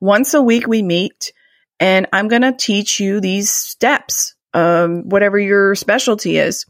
Once 0.00 0.34
a 0.34 0.42
week, 0.42 0.66
we 0.66 0.82
meet, 0.82 1.32
and 1.78 2.06
I'm 2.12 2.28
going 2.28 2.42
to 2.42 2.52
teach 2.52 3.00
you 3.00 3.20
these 3.20 3.50
steps 3.50 4.34
um, 4.54 5.08
whatever 5.08 5.38
your 5.38 5.74
specialty 5.74 6.38
is. 6.38 6.66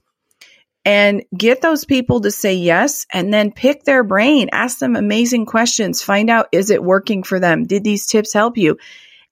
And 0.85 1.25
get 1.37 1.61
those 1.61 1.85
people 1.85 2.23
to 2.23 2.31
say 2.31 2.55
yes 2.55 3.07
and 3.13 3.33
then 3.33 3.53
pick 3.53 3.85
their 3.85 4.03
brain, 4.03 4.49
ask 4.51 4.79
them 4.79 4.97
amazing 4.97 5.45
questions, 5.45 6.01
find 6.01 6.31
out 6.31 6.49
is 6.53 6.71
it 6.71 6.83
working 6.83 7.23
for 7.23 7.39
them? 7.39 7.67
Did 7.67 7.85
these 7.85 8.07
tips 8.07 8.33
help 8.33 8.57
you? 8.57 8.79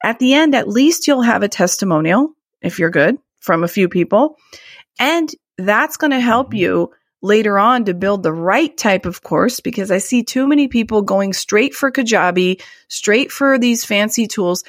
At 0.05 0.19
the 0.19 0.35
end, 0.35 0.55
at 0.55 0.69
least 0.69 1.07
you'll 1.09 1.23
have 1.23 1.43
a 1.43 1.49
testimonial, 1.49 2.35
if 2.61 2.79
you're 2.79 2.91
good, 2.91 3.17
from 3.41 3.65
a 3.65 3.69
few 3.69 3.89
people. 3.89 4.37
And 5.01 5.31
that's 5.59 5.97
going 5.97 6.13
to 6.13 6.21
help 6.21 6.55
you 6.55 6.93
later 7.21 7.59
on 7.59 7.85
to 7.85 7.95
build 7.95 8.23
the 8.23 8.33
right 8.33 8.77
type 8.77 9.05
of 9.05 9.23
course 9.23 9.61
because 9.61 9.91
I 9.91 9.99
see 9.99 10.23
too 10.23 10.47
many 10.47 10.69
people 10.69 11.03
going 11.03 11.33
straight 11.33 11.75
for 11.75 11.91
Kajabi, 11.91 12.63
straight 12.87 13.33
for 13.33 13.59
these 13.59 13.85
fancy 13.85 14.27
tools, 14.27 14.65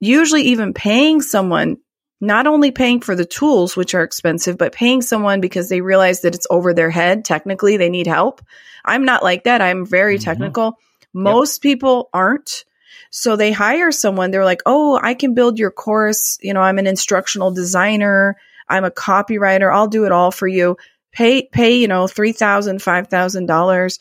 usually 0.00 0.42
even 0.44 0.72
paying 0.72 1.20
someone 1.20 1.76
not 2.22 2.46
only 2.46 2.70
paying 2.70 3.00
for 3.00 3.16
the 3.16 3.24
tools, 3.24 3.76
which 3.76 3.94
are 3.94 4.04
expensive, 4.04 4.56
but 4.56 4.72
paying 4.72 5.02
someone 5.02 5.40
because 5.40 5.68
they 5.68 5.80
realize 5.80 6.20
that 6.20 6.36
it's 6.36 6.46
over 6.50 6.72
their 6.72 6.88
head. 6.88 7.24
Technically, 7.24 7.76
they 7.76 7.90
need 7.90 8.06
help. 8.06 8.40
I'm 8.84 9.04
not 9.04 9.24
like 9.24 9.44
that. 9.44 9.60
I'm 9.60 9.84
very 9.84 10.16
mm-hmm. 10.16 10.24
technical. 10.24 10.78
Most 11.12 11.58
yep. 11.58 11.62
people 11.62 12.08
aren't. 12.14 12.64
So 13.10 13.34
they 13.34 13.50
hire 13.50 13.90
someone. 13.90 14.30
They're 14.30 14.44
like, 14.44 14.62
oh, 14.66 15.00
I 15.02 15.14
can 15.14 15.34
build 15.34 15.58
your 15.58 15.72
course. 15.72 16.38
You 16.40 16.54
know, 16.54 16.60
I'm 16.60 16.78
an 16.78 16.86
instructional 16.86 17.50
designer. 17.50 18.36
I'm 18.72 18.84
a 18.84 18.90
copywriter. 18.90 19.72
I'll 19.72 19.88
do 19.88 20.06
it 20.06 20.12
all 20.12 20.30
for 20.30 20.48
you. 20.48 20.76
Pay, 21.12 21.48
pay, 21.52 21.76
you 21.76 21.88
know, 21.88 22.04
$3,000, 22.04 22.76
$5,000. 22.82 23.98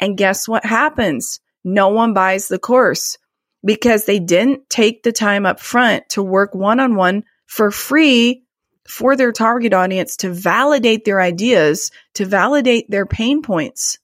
And 0.00 0.16
guess 0.16 0.46
what 0.46 0.64
happens? 0.64 1.40
No 1.64 1.88
one 1.88 2.14
buys 2.14 2.48
the 2.48 2.58
course 2.58 3.18
because 3.64 4.04
they 4.04 4.18
didn't 4.18 4.68
take 4.70 5.02
the 5.02 5.12
time 5.12 5.46
up 5.46 5.60
front 5.60 6.08
to 6.10 6.22
work 6.22 6.54
one 6.54 6.80
on 6.80 6.94
one 6.94 7.24
for 7.46 7.70
free 7.70 8.44
for 8.86 9.16
their 9.16 9.32
target 9.32 9.72
audience 9.72 10.16
to 10.18 10.30
validate 10.30 11.04
their 11.04 11.20
ideas, 11.20 11.90
to 12.14 12.26
validate 12.26 12.90
their 12.90 13.06
pain 13.06 13.42
points. 13.42 13.98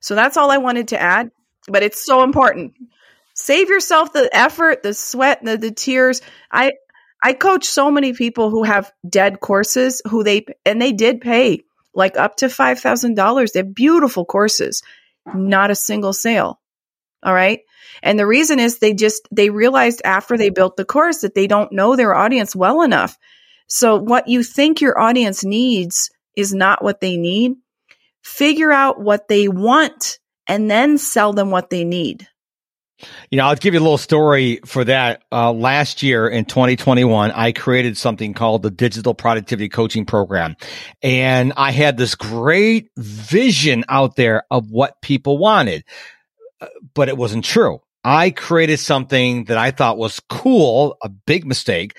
So 0.00 0.14
that's 0.14 0.36
all 0.36 0.50
I 0.50 0.58
wanted 0.58 0.88
to 0.88 1.00
add, 1.00 1.30
but 1.68 1.82
it's 1.82 2.04
so 2.04 2.22
important. 2.22 2.74
Save 3.34 3.68
yourself 3.68 4.12
the 4.12 4.34
effort, 4.34 4.82
the 4.82 4.94
sweat, 4.94 5.44
the, 5.44 5.56
the 5.56 5.70
tears. 5.70 6.22
I 6.50 6.72
I 7.22 7.32
coach 7.34 7.66
so 7.66 7.90
many 7.90 8.12
people 8.12 8.50
who 8.50 8.62
have 8.62 8.92
dead 9.08 9.40
courses 9.40 10.00
who 10.08 10.24
they 10.24 10.46
and 10.64 10.80
they 10.80 10.92
did 10.92 11.20
pay 11.20 11.64
like 11.94 12.16
up 12.16 12.36
to 12.36 12.46
$5,000. 12.46 13.52
They're 13.52 13.64
beautiful 13.64 14.24
courses, 14.24 14.82
uh-huh. 15.26 15.38
not 15.38 15.70
a 15.70 15.74
single 15.74 16.12
sale. 16.12 16.60
All 17.22 17.34
right. 17.34 17.60
And 18.02 18.18
the 18.18 18.26
reason 18.26 18.58
is 18.58 18.78
they 18.78 18.94
just, 18.94 19.28
they 19.30 19.50
realized 19.50 20.00
after 20.04 20.38
they 20.38 20.50
built 20.50 20.76
the 20.76 20.84
course 20.84 21.18
that 21.18 21.34
they 21.34 21.46
don't 21.46 21.72
know 21.72 21.96
their 21.96 22.14
audience 22.14 22.56
well 22.56 22.82
enough. 22.82 23.18
So 23.66 23.96
what 23.96 24.28
you 24.28 24.42
think 24.42 24.80
your 24.80 24.98
audience 24.98 25.44
needs 25.44 26.10
is 26.34 26.54
not 26.54 26.82
what 26.82 27.00
they 27.00 27.16
need. 27.16 27.56
Figure 28.22 28.72
out 28.72 29.00
what 29.00 29.28
they 29.28 29.48
want 29.48 30.18
and 30.46 30.70
then 30.70 30.98
sell 30.98 31.32
them 31.32 31.50
what 31.50 31.70
they 31.70 31.84
need. 31.84 32.26
You 33.30 33.38
know, 33.38 33.46
I'll 33.46 33.56
give 33.56 33.74
you 33.74 33.80
a 33.80 33.82
little 33.82 33.98
story 33.98 34.60
for 34.64 34.84
that. 34.84 35.22
Uh, 35.32 35.52
last 35.52 36.02
year 36.02 36.28
in 36.28 36.44
2021, 36.44 37.30
I 37.30 37.52
created 37.52 37.96
something 37.96 38.34
called 38.34 38.62
the 38.62 38.70
Digital 38.70 39.14
Productivity 39.14 39.68
Coaching 39.68 40.06
Program. 40.06 40.56
And 41.02 41.52
I 41.56 41.70
had 41.70 41.96
this 41.96 42.14
great 42.14 42.90
vision 42.96 43.84
out 43.88 44.16
there 44.16 44.44
of 44.50 44.70
what 44.70 45.00
people 45.02 45.38
wanted, 45.38 45.84
uh, 46.60 46.66
but 46.94 47.08
it 47.08 47.16
wasn't 47.16 47.44
true. 47.44 47.80
I 48.02 48.30
created 48.30 48.78
something 48.78 49.44
that 49.44 49.58
I 49.58 49.70
thought 49.70 49.98
was 49.98 50.20
cool, 50.28 50.96
a 51.02 51.08
big 51.08 51.46
mistake. 51.46 51.96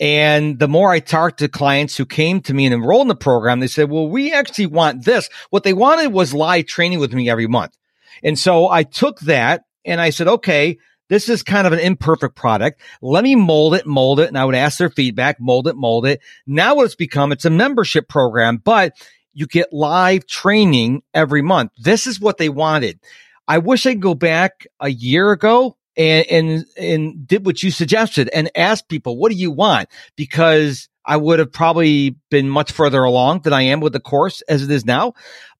And 0.00 0.58
the 0.58 0.68
more 0.68 0.90
I 0.90 1.00
talked 1.00 1.38
to 1.38 1.48
clients 1.48 1.96
who 1.96 2.06
came 2.06 2.40
to 2.42 2.54
me 2.54 2.66
and 2.66 2.74
enrolled 2.74 3.02
in 3.02 3.08
the 3.08 3.14
program, 3.14 3.60
they 3.60 3.66
said, 3.68 3.90
well, 3.90 4.08
we 4.08 4.32
actually 4.32 4.66
want 4.66 5.04
this. 5.04 5.28
What 5.50 5.62
they 5.62 5.74
wanted 5.74 6.08
was 6.08 6.34
live 6.34 6.66
training 6.66 6.98
with 6.98 7.12
me 7.12 7.28
every 7.28 7.46
month. 7.46 7.76
And 8.22 8.38
so 8.38 8.68
I 8.68 8.82
took 8.82 9.20
that 9.20 9.64
and 9.84 10.00
I 10.00 10.10
said, 10.10 10.28
okay, 10.28 10.78
this 11.08 11.28
is 11.28 11.42
kind 11.42 11.66
of 11.66 11.72
an 11.72 11.78
imperfect 11.78 12.36
product. 12.36 12.80
Let 13.02 13.24
me 13.24 13.34
mold 13.34 13.74
it, 13.74 13.86
mold 13.86 14.20
it. 14.20 14.28
And 14.28 14.38
I 14.38 14.44
would 14.44 14.54
ask 14.54 14.78
their 14.78 14.90
feedback, 14.90 15.38
mold 15.40 15.68
it, 15.68 15.76
mold 15.76 16.06
it. 16.06 16.20
Now 16.46 16.76
what 16.76 16.86
it's 16.86 16.94
become, 16.94 17.32
it's 17.32 17.44
a 17.44 17.50
membership 17.50 18.08
program, 18.08 18.56
but 18.56 18.94
you 19.34 19.46
get 19.46 19.72
live 19.72 20.26
training 20.26 21.02
every 21.12 21.42
month. 21.42 21.72
This 21.78 22.06
is 22.06 22.20
what 22.20 22.38
they 22.38 22.48
wanted. 22.48 22.98
I 23.46 23.58
wish 23.58 23.86
I 23.86 23.92
could 23.92 24.02
go 24.02 24.14
back 24.14 24.66
a 24.80 24.88
year 24.88 25.32
ago 25.32 25.76
and, 25.96 26.26
and, 26.30 26.64
and 26.78 27.26
did 27.26 27.44
what 27.44 27.62
you 27.62 27.70
suggested 27.70 28.30
and 28.32 28.50
ask 28.54 28.88
people, 28.88 29.18
what 29.18 29.30
do 29.30 29.36
you 29.36 29.50
want? 29.50 29.88
Because 30.16 30.88
I 31.04 31.16
would 31.16 31.40
have 31.40 31.52
probably 31.52 32.16
been 32.30 32.48
much 32.48 32.72
further 32.72 33.02
along 33.02 33.40
than 33.40 33.52
I 33.52 33.62
am 33.62 33.80
with 33.80 33.92
the 33.92 34.00
course 34.00 34.40
as 34.42 34.62
it 34.62 34.70
is 34.70 34.84
now. 34.84 35.14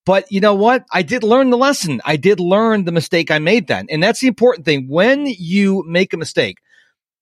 But 0.04 0.30
you 0.32 0.40
know 0.40 0.54
what? 0.54 0.84
I 0.92 1.02
did 1.02 1.22
learn 1.22 1.50
the 1.50 1.56
lesson. 1.56 2.00
I 2.04 2.16
did 2.16 2.40
learn 2.40 2.84
the 2.84 2.92
mistake 2.92 3.30
I 3.30 3.38
made 3.38 3.68
then. 3.68 3.86
And 3.88 4.02
that's 4.02 4.20
the 4.20 4.26
important 4.26 4.64
thing. 4.64 4.88
When 4.88 5.26
you 5.26 5.84
make 5.86 6.12
a 6.12 6.16
mistake, 6.16 6.58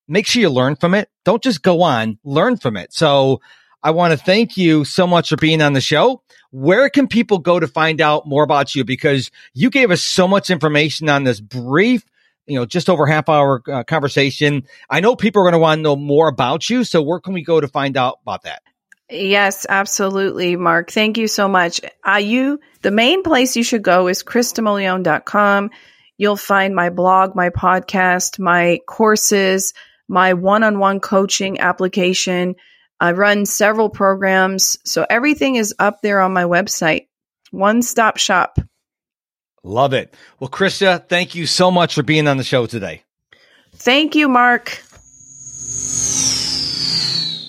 make 0.09 0.27
sure 0.27 0.41
you 0.41 0.51
learn 0.51 0.77
from 0.77 0.95
it. 0.95 1.11
Don't 1.25 1.43
just 1.43 1.63
go 1.63 1.83
on, 1.83 2.19
learn 2.25 2.57
from 2.57 2.77
it. 2.77 2.93
So 2.93 3.41
I 3.83 3.91
want 3.91 4.13
to 4.13 4.17
thank 4.17 4.57
you 4.57 4.85
so 4.85 5.07
much 5.07 5.29
for 5.29 5.37
being 5.37 5.61
on 5.63 5.75
the 5.75 5.81
show. 5.81 6.23
Where 6.51 6.89
can 6.89 7.07
people 7.07 7.39
go 7.39 7.61
to 7.61 7.69
find 7.69 8.01
out 8.01 8.27
more 8.27 8.43
about 8.43 8.75
you? 8.75 8.85
Because 8.85 9.31
you 9.55 9.71
gave 9.71 9.91
us 9.91 10.03
so 10.03 10.27
much 10.27 10.51
information 10.51 11.09
on 11.09 11.25
this 11.25 11.41
brief, 11.41 12.05
you 12.47 12.59
know, 12.59 12.67
just 12.67 12.91
over 12.91 13.07
half 13.07 13.29
hour 13.29 13.63
uh, 13.71 13.85
conversation. 13.85 14.65
I 14.89 15.01
know 15.01 15.17
people 15.17 15.41
are 15.41 15.45
going 15.45 15.53
to 15.53 15.59
want 15.59 15.79
to 15.79 15.83
know 15.83 15.97
more 15.97 16.29
about 16.29 16.69
you. 16.69 16.85
So 16.85 17.03
where 17.03 17.21
can 17.21 17.35
we 17.35 17.43
go 17.43 17.61
to 17.61 17.69
find 17.69 17.97
out 17.97 18.19
about 18.23 18.43
that? 18.43 18.63
Yes, 19.11 19.67
absolutely, 19.69 20.57
Mark. 20.57 20.91
Thank 20.91 21.19
you 21.19 21.27
so 21.27 21.49
much. 21.49 21.81
Uh, 22.07 22.17
you, 22.17 22.61
the 22.83 22.91
main 22.91 23.23
place 23.23 23.57
you 23.57 23.65
should 23.65 23.83
go 23.83 24.07
is 24.09 24.23
kristamollion.com. 24.23 25.71
You'll 26.17 26.37
find 26.37 26.75
my 26.75 26.91
blog, 26.91 27.35
my 27.35 27.51
podcast, 27.51 28.39
my 28.39 28.79
courses, 28.87 29.75
my 30.09 30.35
one-on-one 30.35 31.01
coaching 31.01 31.61
application. 31.61 32.55
I 33.01 33.13
run 33.13 33.47
several 33.47 33.89
programs. 33.89 34.77
So 34.85 35.07
everything 35.09 35.57
is 35.57 35.75
up 35.79 36.03
there 36.03 36.21
on 36.21 36.33
my 36.33 36.45
website. 36.45 37.07
One 37.51 37.83
stop 37.83 38.19
shop. 38.19 38.59
Love 39.63 39.93
it. 39.93 40.15
Well, 40.39 40.51
Krista, 40.51 41.07
thank 41.09 41.35
you 41.35 41.47
so 41.47 41.71
much 41.71 41.95
for 41.95 42.03
being 42.03 42.29
on 42.29 42.37
the 42.37 42.45
show 42.45 42.67
today. 42.67 43.03
Thank 43.75 44.15
you, 44.15 44.29
Mark. 44.29 44.83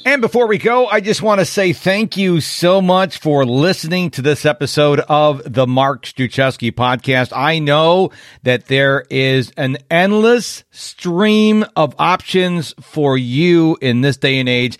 And 0.04 0.20
before 0.20 0.48
we 0.48 0.58
go, 0.58 0.88
I 0.88 1.00
just 1.00 1.22
want 1.22 1.42
to 1.42 1.46
say 1.46 1.74
thank 1.74 2.18
you 2.18 2.42
so 2.42 2.82
much 2.82 3.20
for 3.20 3.46
listening 3.46 4.10
to 4.12 4.24
this 4.24 4.48
episode 4.48 5.00
of 5.02 5.42
the 5.46 5.68
Mark 5.68 6.06
Struczewski 6.06 6.72
podcast. 6.72 7.32
I 7.36 7.60
know 7.60 8.10
that 8.42 8.66
there 8.66 9.06
is 9.12 9.52
an 9.58 9.78
endless 9.92 10.64
stream 10.72 11.66
of 11.76 11.94
options 12.00 12.74
for 12.82 13.16
you 13.16 13.78
in 13.80 14.02
this 14.02 14.18
day 14.18 14.40
and 14.40 14.50
age 14.50 14.80